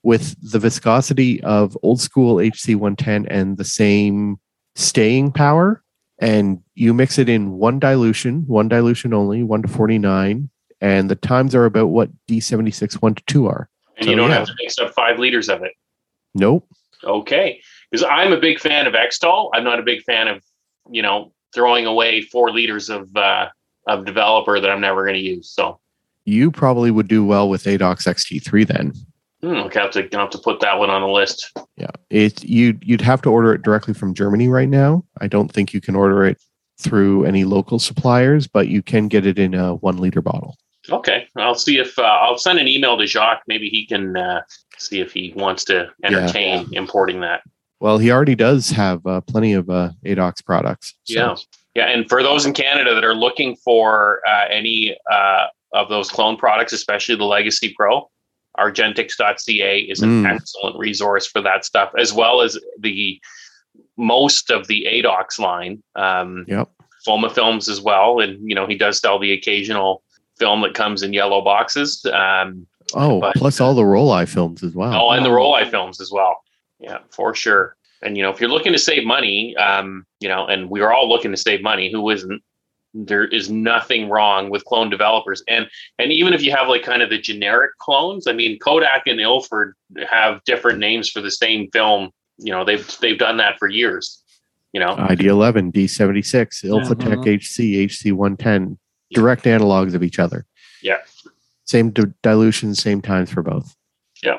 with 0.02 0.36
the 0.42 0.58
viscosity 0.58 1.44
of 1.44 1.78
old 1.84 2.02
school 2.02 2.38
HC110 2.38 3.28
and 3.30 3.58
the 3.58 3.64
same 3.64 4.40
staying 4.74 5.32
power 5.32 5.84
and 6.18 6.60
you 6.74 6.92
mix 6.96 7.20
it 7.20 7.30
in 7.30 7.52
one 7.52 7.78
dilution, 7.78 8.48
one 8.48 8.68
dilution 8.68 9.14
only, 9.14 9.44
one 9.44 9.62
to 9.62 9.68
49, 9.68 10.50
and 10.82 11.08
the 11.12 11.16
times 11.18 11.54
are 11.54 11.66
about 11.66 11.90
what 11.90 12.10
D76 12.26 12.96
1 12.96 13.14
to 13.14 13.24
2 13.28 13.46
are. 13.46 13.70
And 13.98 14.06
so, 14.06 14.10
you 14.10 14.18
don't 14.18 14.32
yeah. 14.32 14.40
have 14.40 14.48
to 14.48 14.56
mix 14.60 14.80
up 14.80 14.92
five 14.96 15.20
liters 15.20 15.50
of 15.50 15.62
it. 15.62 15.74
Nope. 16.34 16.68
Okay. 17.04 17.62
Because 17.92 18.06
I'm 18.10 18.34
a 18.34 18.40
big 18.40 18.60
fan 18.60 18.88
of 18.88 18.94
Xtol. 18.94 19.50
I'm 19.54 19.64
not 19.64 19.80
a 19.80 19.84
big 19.84 20.04
fan 20.04 20.28
of, 20.28 20.44
you 20.90 21.02
know, 21.02 21.34
throwing 21.54 21.86
away 21.86 22.22
four 22.22 22.52
liters 22.52 22.90
of 22.90 23.16
uh, 23.16 23.48
of 23.88 24.06
developer 24.06 24.60
that 24.60 24.70
I'm 24.70 24.82
never 24.82 25.04
going 25.04 25.16
to 25.16 25.22
use. 25.22 25.50
So 25.52 25.80
you 26.26 26.52
probably 26.52 26.92
would 26.92 27.08
do 27.08 27.26
well 27.26 27.50
with 27.50 27.64
ADOX 27.64 28.08
XT3 28.08 28.68
then. 28.68 28.94
Hmm, 29.42 29.66
okay, 29.66 29.80
I 29.80 29.84
have 29.84 29.92
to 29.92 30.10
have 30.12 30.30
to 30.32 30.38
put 30.38 30.60
that 30.60 30.78
one 30.78 30.90
on 30.90 31.02
the 31.02 31.08
list. 31.08 31.52
Yeah, 31.78 31.92
it 32.10 32.44
you 32.44 32.78
you'd 32.82 33.02
have 33.02 33.22
to 33.22 33.30
order 33.30 33.54
it 33.54 33.62
directly 33.62 33.94
from 33.94 34.14
Germany 34.14 34.50
right 34.50 34.68
now. 34.68 35.06
I 35.22 35.28
don't 35.28 35.50
think 35.50 35.74
you 35.74 35.80
can 35.80 35.96
order 35.96 36.26
it 36.26 36.38
through 36.78 37.26
any 37.26 37.46
local 37.46 37.80
suppliers, 37.80 38.48
but 38.48 38.68
you 38.68 38.82
can 38.82 39.08
get 39.08 39.26
it 39.26 39.40
in 39.40 39.54
a 39.54 39.76
one 39.76 39.98
liter 39.98 40.22
bottle. 40.22 40.58
Okay, 40.90 41.28
I'll 41.38 41.56
see 41.56 41.78
if 41.78 41.98
uh, 41.98 42.02
I'll 42.02 42.38
send 42.38 42.60
an 42.60 42.68
email 42.68 42.98
to 42.98 43.06
Jacques. 43.06 43.44
Maybe 43.48 43.70
he 43.70 43.86
can 43.86 44.18
uh, 44.18 44.42
see 44.78 45.00
if 45.00 45.14
he 45.14 45.34
wants 45.36 45.64
to 45.66 45.90
entertain 46.04 46.68
yeah. 46.70 46.80
importing 46.80 47.22
that. 47.22 47.42
Well, 47.80 47.98
he 47.98 48.12
already 48.12 48.36
does 48.36 48.70
have 48.72 49.06
uh, 49.06 49.22
plenty 49.22 49.54
of 49.54 49.70
uh, 49.70 49.92
ADOX 50.06 50.44
products. 50.44 50.96
So. 51.06 51.14
Yeah, 51.14 51.36
yeah, 51.76 51.86
and 51.86 52.10
for 52.10 52.22
those 52.22 52.46
in 52.46 52.54
Canada 52.54 52.94
that 52.94 53.06
are 53.06 53.16
looking 53.16 53.56
for 53.56 54.22
uh, 54.28 54.46
any 54.50 54.98
uh, 55.12 55.46
of 55.74 55.88
those 55.88 56.10
clone 56.10 56.36
products, 56.36 56.74
especially 56.74 57.16
the 57.16 57.26
Legacy 57.26 57.74
Pro, 57.78 58.10
argentix.ca 58.58 59.80
is 59.80 60.02
an 60.02 60.24
mm. 60.24 60.30
excellent 60.30 60.78
resource 60.78 61.26
for 61.26 61.42
that 61.42 61.64
stuff, 61.64 61.92
as 61.98 62.12
well 62.12 62.42
as 62.42 62.58
the 62.80 63.20
most 63.98 64.50
of 64.50 64.68
the 64.68 64.86
ADOX 64.90 65.40
line. 65.40 65.84
Um, 65.96 66.46
yep. 66.48 66.70
Foma 67.08 67.34
films 67.34 67.70
as 67.70 67.80
well. 67.80 68.20
And, 68.20 68.38
you 68.48 68.56
know, 68.56 68.68
he 68.68 68.76
does 68.76 69.00
sell 69.00 69.20
the 69.20 69.32
occasional 69.32 70.04
film 70.38 70.62
that 70.62 70.74
comes 70.74 71.02
in 71.02 71.14
yellow 71.14 71.42
boxes. 71.42 72.06
Um, 72.06 72.68
oh, 72.94 73.22
but, 73.22 73.36
plus 73.36 73.62
all 73.62 73.74
the 73.74 73.86
roll 73.86 74.26
films 74.26 74.64
as 74.64 74.74
well. 74.76 74.94
Oh, 74.94 75.12
and 75.12 75.26
the 75.26 75.32
roll 75.32 75.58
films 75.66 76.02
as 76.02 76.12
well. 76.12 76.42
Yeah, 76.80 77.00
for 77.12 77.36
sure. 77.36 77.76
And, 78.02 78.16
you 78.16 78.24
know, 78.24 78.30
if 78.30 78.40
you're 78.40 78.50
looking 78.50 78.72
to 78.72 78.80
save 78.80 79.06
money, 79.06 79.56
um, 79.58 80.06
you 80.20 80.30
know, 80.30 80.48
and 80.48 80.70
we're 80.70 80.92
all 80.92 81.10
looking 81.10 81.32
to 81.32 81.38
save 81.38 81.62
money, 81.62 81.92
who 81.92 82.10
isn't? 82.10 82.42
there 82.94 83.26
is 83.26 83.50
nothing 83.50 84.10
wrong 84.10 84.50
with 84.50 84.66
clone 84.66 84.90
developers 84.90 85.44
and 85.48 85.68
and 86.00 86.12
even 86.12 86.34
if 86.34 86.42
you 86.42 86.52
have 86.52 86.68
like 86.68 86.82
kind 86.82 87.02
of 87.02 87.10
the 87.10 87.20
generic 87.20 87.72
clones 87.78 88.26
i 88.28 88.34
mean 88.34 88.58
kodak 88.60 89.04
and 89.06 89.20
ilford 89.20 89.76
have 90.10 90.44
different 90.46 90.80
names 90.80 91.10
for 91.10 91.22
the 91.22 91.32
same 91.32 91.70
film 91.72 92.10
you 92.38 92.52
know 92.52 92.66
they've 92.66 92.98
they've 93.00 93.20
done 93.20 93.38
that 93.38 93.58
for 93.60 93.68
years 93.68 94.24
you 94.74 94.80
know 94.80 94.96
id11 94.96 95.72
d76 95.72 96.66
ilfotec 96.66 97.14
uh-huh. 97.14 97.24
hc 97.24 97.86
hc110 97.86 98.78
direct 99.12 99.46
yeah. 99.46 99.58
analogs 99.58 99.94
of 99.94 100.02
each 100.02 100.18
other 100.18 100.46
yeah 100.82 100.98
same 101.66 101.92
di- 101.92 102.14
dilution 102.24 102.74
same 102.74 103.02
times 103.02 103.30
for 103.30 103.44
both 103.44 103.76
yeah 104.24 104.38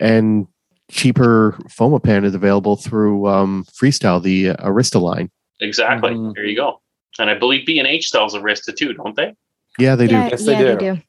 and 0.00 0.46
cheaper 0.90 1.52
fomapan 1.68 2.24
is 2.24 2.34
available 2.34 2.76
through 2.76 3.26
um, 3.26 3.64
freestyle 3.64 4.22
the 4.22 4.50
uh, 4.50 4.56
arista 4.68 5.00
line 5.00 5.30
exactly 5.60 6.12
mm-hmm. 6.12 6.32
there 6.34 6.44
you 6.44 6.56
go 6.56 6.80
and 7.18 7.30
I 7.30 7.34
believe 7.34 7.66
B 7.66 7.78
and 7.78 7.88
H 7.88 8.10
sells 8.10 8.34
Arista 8.34 8.74
too, 8.74 8.92
don't 8.92 9.16
they? 9.16 9.34
Yeah, 9.78 9.96
they 9.96 10.06
do. 10.06 10.14
Yeah, 10.14 10.28
yes, 10.30 10.44
they, 10.44 10.52
yeah, 10.52 10.58
do. 10.58 10.64
they 10.66 10.94
do. 10.94 11.02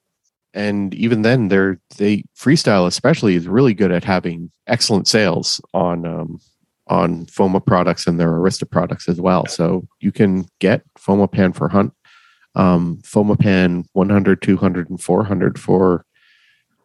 And 0.54 0.94
even 0.96 1.22
then, 1.22 1.50
they're 1.50 1.80
they 1.98 2.24
freestyle 2.38 2.88
especially 2.88 3.36
is 3.36 3.48
really 3.48 3.74
good 3.74 3.92
at 3.92 4.04
having 4.04 4.52
excellent 4.68 5.08
sales 5.08 5.62
on 5.74 6.06
um, 6.06 6.40
on 6.88 7.26
Foma 7.26 7.64
products 7.64 8.08
and 8.08 8.20
their 8.20 8.32
Arista 8.32 8.70
products 8.70 9.08
as 9.08 9.22
well. 9.22 9.46
So 9.46 9.88
you 10.00 10.12
can 10.12 10.48
get 10.60 10.84
FOMA 10.98 11.32
pan 11.32 11.54
for 11.54 11.68
hunt, 11.68 11.94
um, 12.56 13.00
Fomapan 13.04 13.86
100, 13.94 14.42
200, 14.42 14.90
and 14.90 15.02
400 15.02 15.60
for 15.60 16.06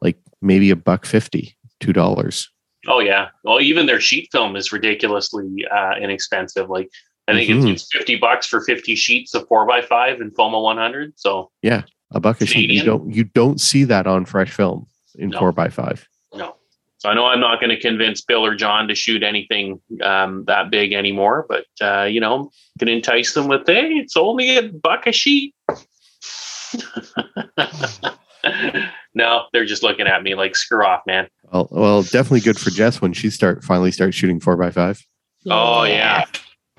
like 0.00 0.18
maybe 0.40 0.70
a 0.70 0.76
buck 0.76 1.06
fifty, 1.06 1.56
two 1.80 1.92
dollars. 1.92 2.50
Oh 2.88 3.00
yeah. 3.00 3.28
Well, 3.44 3.60
even 3.60 3.86
their 3.86 4.00
sheet 4.00 4.28
film 4.32 4.56
is 4.56 4.72
ridiculously 4.72 5.64
uh, 5.70 5.94
inexpensive. 6.00 6.68
Like 6.68 6.90
I 7.28 7.34
think 7.34 7.50
mm-hmm. 7.50 7.68
it's, 7.68 7.88
50 7.92 8.16
bucks 8.16 8.46
for 8.46 8.60
50 8.60 8.96
sheets 8.96 9.34
of 9.34 9.46
four 9.46 9.66
by 9.66 9.82
five 9.82 10.20
in 10.20 10.30
Foma 10.32 10.60
100. 10.60 11.12
So 11.16 11.50
yeah, 11.62 11.82
a 12.10 12.20
buck 12.20 12.40
a 12.40 12.46
sheet. 12.46 12.70
You 12.70 12.84
don't, 12.84 13.12
you 13.12 13.24
don't 13.24 13.60
see 13.60 13.84
that 13.84 14.06
on 14.06 14.24
fresh 14.24 14.50
film 14.50 14.86
in 15.16 15.30
no. 15.30 15.38
four 15.38 15.52
by 15.52 15.68
five. 15.68 16.06
No. 16.34 16.56
So 16.98 17.08
I 17.08 17.14
know 17.14 17.26
I'm 17.26 17.40
not 17.40 17.60
going 17.60 17.70
to 17.70 17.80
convince 17.80 18.22
Bill 18.22 18.44
or 18.44 18.54
John 18.54 18.88
to 18.88 18.94
shoot 18.94 19.22
anything 19.22 19.80
um, 20.02 20.44
that 20.46 20.70
big 20.70 20.92
anymore, 20.92 21.46
but 21.48 21.66
uh, 21.80 22.04
you 22.04 22.20
know, 22.20 22.50
can 22.78 22.88
entice 22.88 23.34
them 23.34 23.48
with, 23.48 23.66
hey, 23.66 23.88
it's 23.94 24.16
only 24.16 24.56
a 24.56 24.68
buck 24.68 25.06
a 25.06 25.12
sheet. 25.12 25.54
they're 29.52 29.64
just 29.64 29.82
looking 29.82 30.06
at 30.06 30.22
me 30.22 30.34
like, 30.34 30.56
screw 30.56 30.84
off, 30.84 31.02
man. 31.06 31.28
Well, 31.52 31.68
well 31.70 32.02
definitely 32.02 32.40
good 32.40 32.58
for 32.58 32.70
Jess 32.70 33.00
when 33.00 33.12
she 33.12 33.30
start 33.30 33.64
finally 33.64 33.92
starts 33.92 34.16
shooting 34.16 34.40
four 34.40 34.56
by 34.56 34.70
five. 34.70 35.04
Oh 35.46 35.84
yeah. 35.84 36.24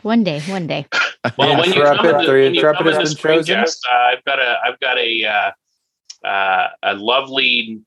One 0.04 0.24
day, 0.24 0.42
one 0.42 0.68
day. 0.68 0.86
well, 1.38 1.50
yeah, 1.50 1.60
when 1.60 1.72
you 1.72 1.84
come 1.84 2.06
in 2.06 2.26
the, 2.26 2.32
when 2.32 2.54
you 2.54 2.62
come 2.62 2.88
in 2.88 2.96
the 2.96 3.08
spring, 3.08 3.44
Jess, 3.44 3.80
uh, 3.90 3.96
I've 3.96 4.24
got 4.26 4.40
a, 4.40 4.56
I've 4.66 4.80
got 4.80 4.98
a, 4.98 5.26
uh, 5.26 6.28
uh, 6.28 6.68
a 6.84 6.94
lovely, 6.96 7.82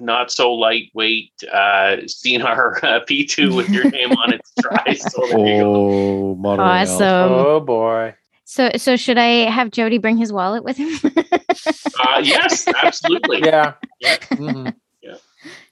not 0.00 0.32
so 0.32 0.52
lightweight 0.52 1.32
uh, 1.52 1.98
Sinar 2.06 2.82
uh, 2.82 3.00
P2 3.08 3.56
with 3.56 3.68
your 3.68 3.88
name 3.88 4.12
on 4.12 4.32
it 4.32 4.40
to 4.56 4.62
try. 4.62 4.94
So 4.98 5.22
oh, 5.32 6.40
awesome! 6.44 7.32
Oh 7.32 7.60
boy. 7.60 8.16
So, 8.50 8.68
so 8.78 8.96
should 8.96 9.16
I 9.16 9.48
have 9.48 9.70
Jody 9.70 9.98
bring 9.98 10.16
his 10.16 10.32
wallet 10.32 10.64
with 10.64 10.76
him? 10.76 10.88
uh, 11.04 12.20
yes, 12.20 12.66
absolutely. 12.66 13.42
Yeah. 13.44 13.74
yeah. 14.00 14.16
Mm-hmm. 14.16 14.70
yeah. 15.02 15.14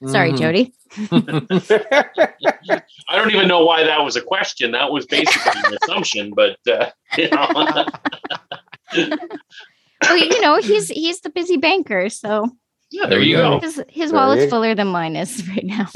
Sorry, 0.09 0.31
Mm-hmm. 0.31 0.37
Jody. 0.37 0.73
I 3.09 3.17
don't 3.17 3.31
even 3.31 3.49
know 3.49 3.65
why 3.65 3.83
that 3.83 4.01
was 4.01 4.15
a 4.15 4.21
question. 4.21 4.71
That 4.71 4.93
was 4.93 5.05
basically 5.05 5.61
an 5.65 5.77
assumption, 5.83 6.31
but 6.33 6.57
uh, 6.71 6.89
you 7.17 7.29
know. 7.29 7.47
well, 10.03 10.17
you 10.17 10.39
know, 10.39 10.61
he's 10.61 10.87
he's 10.87 11.19
the 11.19 11.29
busy 11.29 11.57
banker, 11.57 12.07
so 12.07 12.49
yeah, 12.91 13.07
there 13.07 13.19
you 13.19 13.35
go. 13.35 13.59
His, 13.59 13.83
his 13.89 14.13
wallet's 14.13 14.49
fuller 14.49 14.73
than 14.73 14.87
mine 14.87 15.17
is 15.17 15.45
right 15.49 15.65
now. 15.65 15.87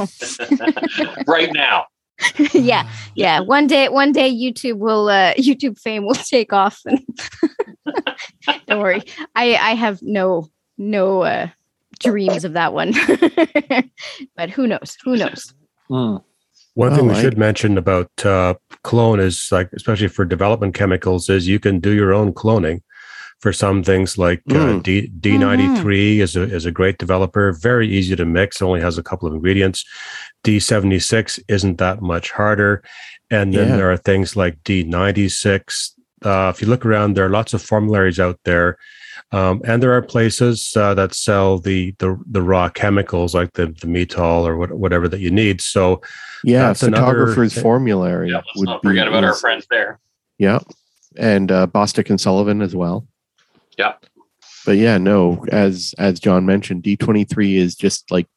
right 1.28 1.54
now. 1.54 1.86
yeah, 2.54 2.90
yeah. 3.16 3.40
One 3.40 3.68
day, 3.68 3.90
one 3.90 4.12
day, 4.12 4.32
YouTube 4.32 4.78
will 4.78 5.10
uh, 5.10 5.34
YouTube 5.38 5.80
fame 5.80 6.06
will 6.06 6.16
take 6.16 6.54
off. 6.54 6.80
And 6.86 7.06
don't 8.68 8.80
worry, 8.80 9.04
I 9.36 9.56
I 9.56 9.76
have 9.76 10.02
no 10.02 10.50
no 10.78 11.24
uh, 11.24 11.48
dreams 12.00 12.46
of 12.46 12.54
that 12.54 12.74
one. 12.74 12.94
but 14.36 14.50
who 14.50 14.68
knows? 14.68 14.98
Who 15.04 15.18
knows? 15.18 15.54
Mm. 15.90 16.24
One 16.76 16.96
thing 16.96 17.08
we 17.08 17.14
should 17.16 17.38
mention 17.38 17.78
about 17.78 18.10
uh, 18.26 18.56
clone 18.84 19.20
is 19.20 19.50
like, 19.52 19.70
especially 19.74 20.08
for 20.08 20.26
development 20.26 20.74
chemicals, 20.74 21.30
is 21.30 21.48
you 21.48 21.60
can 21.60 21.80
do 21.80 21.92
your 21.92 22.14
own 22.14 22.34
cloning 22.34 22.82
for 23.44 23.52
some 23.52 23.84
things 23.84 24.18
like 24.18 24.42
mm. 24.46 24.78
uh, 24.78 24.82
D 24.82 25.08
D 25.08 25.38
ninety 25.38 25.68
three 25.82 26.22
is 26.22 26.38
a 26.38 26.44
is 26.44 26.66
a 26.66 26.72
great 26.72 26.98
developer, 26.98 27.52
very 27.52 27.90
easy 27.90 28.16
to 28.16 28.24
mix, 28.26 28.62
only 28.62 28.80
has 28.80 28.98
a 28.98 29.04
couple 29.04 29.28
of 29.28 29.34
ingredients. 29.34 29.84
D 30.44 30.60
seventy 30.60 31.00
six 31.00 31.40
isn't 31.48 31.78
that 31.78 32.02
much 32.02 32.32
harder, 32.32 32.84
and 33.32 33.54
then 33.54 33.70
yeah. 33.70 33.76
there 33.78 33.92
are 33.92 33.98
things 33.98 34.36
like 34.36 34.62
D 34.64 34.84
ninety 34.84 35.30
six. 35.30 35.96
Uh, 36.24 36.52
if 36.54 36.62
you 36.62 36.68
look 36.68 36.86
around, 36.86 37.16
there 37.16 37.26
are 37.26 37.30
lots 37.30 37.54
of 37.54 37.62
formularies 37.62 38.20
out 38.20 38.40
there. 38.46 38.78
Um, 39.32 39.62
and 39.66 39.82
there 39.82 39.94
are 39.94 40.02
places 40.02 40.76
uh, 40.78 40.94
that 40.94 41.14
sell 41.16 41.58
the, 41.58 41.96
the 41.98 42.20
the 42.30 42.42
raw 42.42 42.70
chemicals 42.70 43.34
like 43.34 43.54
the 43.54 43.68
the 43.68 43.88
metol 43.88 44.46
or 44.46 44.58
what, 44.58 44.72
whatever 44.74 45.08
that 45.08 45.22
you 45.22 45.32
need. 45.32 45.60
So 45.60 46.02
yeah, 46.44 46.72
photographer's 46.74 47.54
another, 47.54 47.62
formulary. 47.62 48.30
Yeah, 48.30 48.42
let's 48.56 48.62
not 48.62 48.84
forget 48.84 49.08
about 49.08 49.24
our 49.24 49.34
friends 49.34 49.66
there. 49.72 50.00
Yeah, 50.38 50.60
and 51.16 51.52
uh, 51.52 51.66
Bostick 51.66 52.12
and 52.12 52.22
Sullivan 52.22 52.62
as 52.62 52.76
well. 52.76 53.08
Yeah, 53.76 53.94
but 54.66 54.74
yeah, 54.74 55.00
no, 55.00 55.44
as 55.52 55.96
as 55.98 56.20
John 56.20 56.46
mentioned, 56.46 56.84
D 56.84 56.96
twenty 56.96 57.24
three 57.24 57.58
is 57.58 57.76
just 57.76 58.12
like 58.12 58.28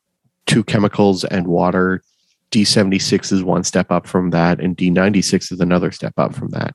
two 0.46 0.64
chemicals 0.64 1.24
and 1.24 1.46
water. 1.46 2.02
D 2.50 2.64
seventy 2.64 2.98
six 2.98 3.32
is 3.32 3.42
one 3.42 3.64
step 3.64 3.90
up 3.90 4.06
from 4.06 4.30
that, 4.30 4.60
and 4.60 4.76
D 4.76 4.90
ninety 4.90 5.22
six 5.22 5.50
is 5.50 5.60
another 5.60 5.90
step 5.90 6.14
up 6.16 6.34
from 6.34 6.48
that. 6.50 6.74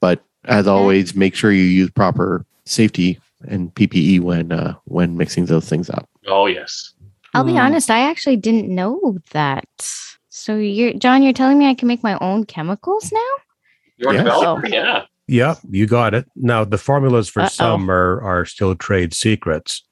But 0.00 0.22
as 0.44 0.66
always, 0.66 1.14
make 1.14 1.34
sure 1.34 1.52
you 1.52 1.62
use 1.62 1.90
proper 1.90 2.44
safety 2.64 3.20
and 3.48 3.74
PPE 3.74 4.20
when 4.20 4.52
uh, 4.52 4.74
when 4.84 5.16
mixing 5.16 5.46
those 5.46 5.68
things 5.68 5.90
up. 5.90 6.08
Oh 6.26 6.46
yes. 6.46 6.92
I'll 7.34 7.44
be 7.44 7.52
mm. 7.52 7.64
honest, 7.64 7.90
I 7.90 8.08
actually 8.08 8.36
didn't 8.36 8.72
know 8.72 9.18
that. 9.32 9.66
So 10.28 10.56
you're 10.56 10.94
John, 10.94 11.22
you're 11.22 11.32
telling 11.32 11.58
me 11.58 11.68
I 11.68 11.74
can 11.74 11.88
make 11.88 12.02
my 12.02 12.16
own 12.20 12.44
chemicals 12.44 13.12
now? 13.12 13.20
You're 13.96 14.12
a 14.14 14.18
developer, 14.18 14.68
yeah. 14.68 15.02
Yeah, 15.26 15.54
you 15.70 15.86
got 15.86 16.14
it. 16.14 16.26
Now 16.36 16.64
the 16.64 16.78
formulas 16.78 17.28
for 17.28 17.40
Uh-oh. 17.40 17.48
some 17.48 17.90
are 17.90 18.20
are 18.22 18.44
still 18.44 18.74
trade 18.74 19.14
secrets. 19.14 19.82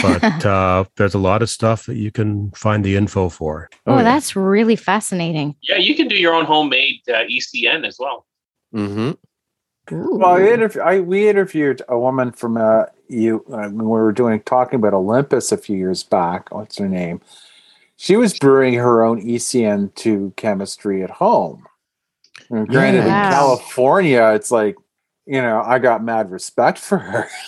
But 0.00 0.46
uh, 0.46 0.84
there's 0.96 1.14
a 1.14 1.18
lot 1.18 1.42
of 1.42 1.50
stuff 1.50 1.86
that 1.86 1.96
you 1.96 2.10
can 2.10 2.50
find 2.52 2.84
the 2.84 2.96
info 2.96 3.28
for. 3.28 3.68
Oh, 3.86 3.94
oh 3.94 3.96
yeah. 3.98 4.02
that's 4.04 4.36
really 4.36 4.76
fascinating. 4.76 5.56
Yeah, 5.62 5.76
you 5.76 5.94
can 5.94 6.08
do 6.08 6.16
your 6.16 6.34
own 6.34 6.44
homemade 6.44 7.00
uh, 7.08 7.24
ECN 7.24 7.86
as 7.86 7.98
well. 7.98 8.26
Mm-hmm. 8.74 9.12
Ooh. 9.92 10.16
Well, 10.16 10.36
I, 10.36 10.40
interv- 10.40 10.80
I, 10.80 11.00
we 11.00 11.28
interviewed 11.28 11.82
a 11.88 11.98
woman 11.98 12.32
from 12.32 12.56
uh, 12.56 12.84
you 13.08 13.44
uh, 13.48 13.68
when 13.68 13.78
we 13.78 13.84
were 13.84 14.12
doing 14.12 14.40
talking 14.42 14.78
about 14.78 14.94
Olympus 14.94 15.52
a 15.52 15.56
few 15.56 15.76
years 15.76 16.02
back. 16.02 16.52
What's 16.52 16.78
her 16.78 16.88
name? 16.88 17.20
She 17.96 18.16
was 18.16 18.38
brewing 18.38 18.74
her 18.74 19.02
own 19.02 19.22
ECN 19.22 19.94
two 19.94 20.32
chemistry 20.36 21.02
at 21.02 21.10
home. 21.10 21.66
And 22.50 22.68
granted, 22.68 23.04
yeah. 23.04 23.26
in 23.28 23.32
California, 23.32 24.32
it's 24.34 24.50
like 24.50 24.76
you 25.26 25.42
know 25.42 25.62
I 25.64 25.78
got 25.78 26.02
mad 26.04 26.30
respect 26.30 26.78
for 26.78 26.98
her. 26.98 27.28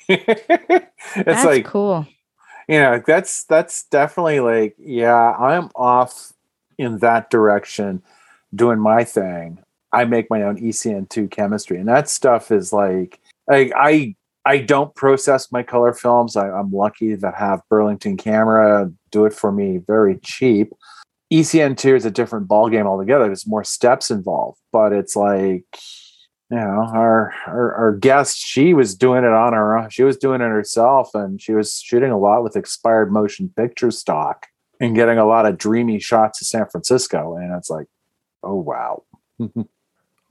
it's 0.08 0.86
that's 1.14 1.44
like 1.44 1.64
cool. 1.64 2.06
You 2.68 2.80
know, 2.80 3.02
that's 3.06 3.44
that's 3.44 3.84
definitely 3.84 4.40
like 4.40 4.74
yeah, 4.78 5.32
I'm 5.32 5.70
off 5.74 6.32
in 6.78 6.98
that 6.98 7.30
direction, 7.30 8.02
doing 8.54 8.78
my 8.78 9.04
thing. 9.04 9.58
I 9.92 10.04
make 10.04 10.28
my 10.30 10.42
own 10.42 10.58
ECN2 10.58 11.30
chemistry, 11.30 11.78
and 11.78 11.88
that 11.88 12.08
stuff 12.08 12.50
is 12.50 12.72
like 12.72 13.20
I 13.50 13.70
I, 13.76 14.16
I 14.44 14.58
don't 14.58 14.94
process 14.94 15.52
my 15.52 15.62
color 15.62 15.92
films. 15.92 16.36
I, 16.36 16.50
I'm 16.50 16.72
lucky 16.72 17.14
that 17.14 17.34
have 17.34 17.62
Burlington 17.68 18.16
Camera 18.16 18.90
do 19.10 19.24
it 19.24 19.32
for 19.32 19.52
me 19.52 19.78
very 19.78 20.18
cheap. 20.18 20.72
ECN2 21.32 21.96
is 21.96 22.04
a 22.04 22.10
different 22.10 22.46
ballgame 22.46 22.86
altogether. 22.86 23.26
There's 23.26 23.46
more 23.46 23.64
steps 23.64 24.10
involved, 24.10 24.58
but 24.72 24.92
it's 24.92 25.16
like 25.16 25.64
you 26.50 26.56
know 26.56 26.88
our, 26.92 27.34
our 27.46 27.74
our 27.74 27.92
guest 27.92 28.38
she 28.38 28.72
was 28.72 28.94
doing 28.94 29.24
it 29.24 29.32
on 29.32 29.52
her 29.52 29.76
own 29.76 29.90
she 29.90 30.04
was 30.04 30.16
doing 30.16 30.40
it 30.40 30.48
herself 30.48 31.10
and 31.14 31.40
she 31.40 31.52
was 31.52 31.80
shooting 31.80 32.10
a 32.10 32.18
lot 32.18 32.42
with 32.42 32.56
expired 32.56 33.12
motion 33.12 33.52
picture 33.56 33.90
stock 33.90 34.46
and 34.80 34.94
getting 34.94 35.18
a 35.18 35.26
lot 35.26 35.46
of 35.46 35.58
dreamy 35.58 35.98
shots 35.98 36.40
of 36.40 36.46
san 36.46 36.66
francisco 36.66 37.36
and 37.36 37.52
it's 37.54 37.70
like 37.70 37.86
oh 38.42 38.56
wow 38.56 39.02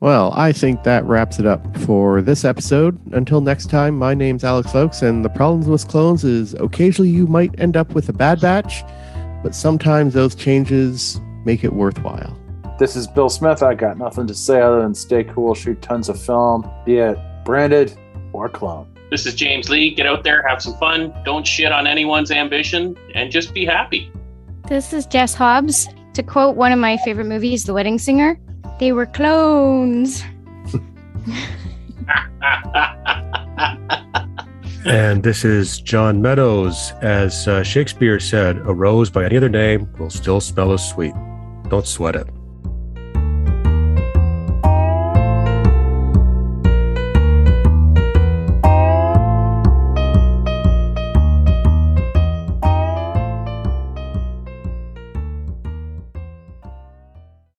Well, 0.02 0.34
I 0.36 0.52
think 0.52 0.84
that 0.84 1.06
wraps 1.06 1.40
it 1.40 1.46
up 1.46 1.78
for 1.80 2.22
this 2.22 2.44
episode. 2.44 3.00
Until 3.14 3.40
next 3.40 3.70
time, 3.70 3.98
my 3.98 4.14
name's 4.14 4.44
Alex 4.44 4.72
Folks, 4.72 5.02
and 5.02 5.24
the 5.24 5.30
problems 5.30 5.68
with 5.68 5.88
clones 5.88 6.26
is 6.26 6.54
occasionally 6.56 7.10
you 7.10 7.26
might 7.28 7.58
end 7.60 7.78
up 7.78 7.96
with 7.96 8.10
a 8.10 8.14
bad 8.14 8.42
batch, 8.42 8.84
but 9.42 9.56
sometimes 9.56 10.14
those 10.14 10.36
changes 10.36 11.20
make 11.46 11.64
it 11.64 11.74
worthwhile. 11.74 12.38
This 12.78 12.98
is 12.98 13.08
Bill 13.08 13.30
Smith. 13.30 13.64
I 13.64 13.74
got 13.74 13.98
nothing 13.98 14.28
to 14.28 14.36
say 14.36 14.60
other 14.60 14.82
than 14.82 14.94
stay 14.94 15.24
cool, 15.24 15.56
shoot 15.56 15.82
tons 15.82 16.10
of 16.10 16.22
film, 16.22 16.70
be 16.86 16.98
it 16.98 17.18
branded 17.46 17.98
or 18.34 18.50
clone. 18.50 18.86
This 19.10 19.26
is 19.26 19.34
James 19.34 19.70
Lee. 19.70 19.96
Get 19.96 20.06
out 20.06 20.26
there, 20.26 20.46
have 20.46 20.62
some 20.62 20.76
fun, 20.76 21.14
don't 21.24 21.48
shit 21.48 21.72
on 21.72 21.88
anyone's 21.88 22.32
ambition, 22.32 22.98
and 23.14 23.32
just 23.32 23.54
be 23.54 23.64
happy. 23.66 24.12
This 24.68 24.92
is 24.92 25.06
Jess 25.06 25.34
Hobbs. 25.34 25.88
To 26.16 26.24
quote 26.24 26.58
one 26.58 26.74
of 26.74 26.80
my 26.80 26.98
favorite 26.98 27.28
movies, 27.28 27.64
The 27.64 27.74
Wedding 27.74 27.98
Singer, 27.98 28.38
they 28.78 28.92
were 28.92 29.06
clones. 29.06 30.22
and 34.86 35.24
this 35.24 35.46
is 35.46 35.80
John 35.80 36.22
Meadows. 36.22 36.92
As 37.02 37.48
uh, 37.48 37.64
Shakespeare 37.64 38.20
said, 38.20 38.58
a 38.58 38.74
rose 38.74 39.10
by 39.10 39.24
any 39.24 39.38
other 39.38 39.48
name 39.48 39.90
will 39.98 40.10
still 40.10 40.42
smell 40.42 40.74
as 40.74 40.90
sweet. 40.90 41.14
Don't 41.70 41.88
sweat 41.88 42.18
it. 42.18 42.28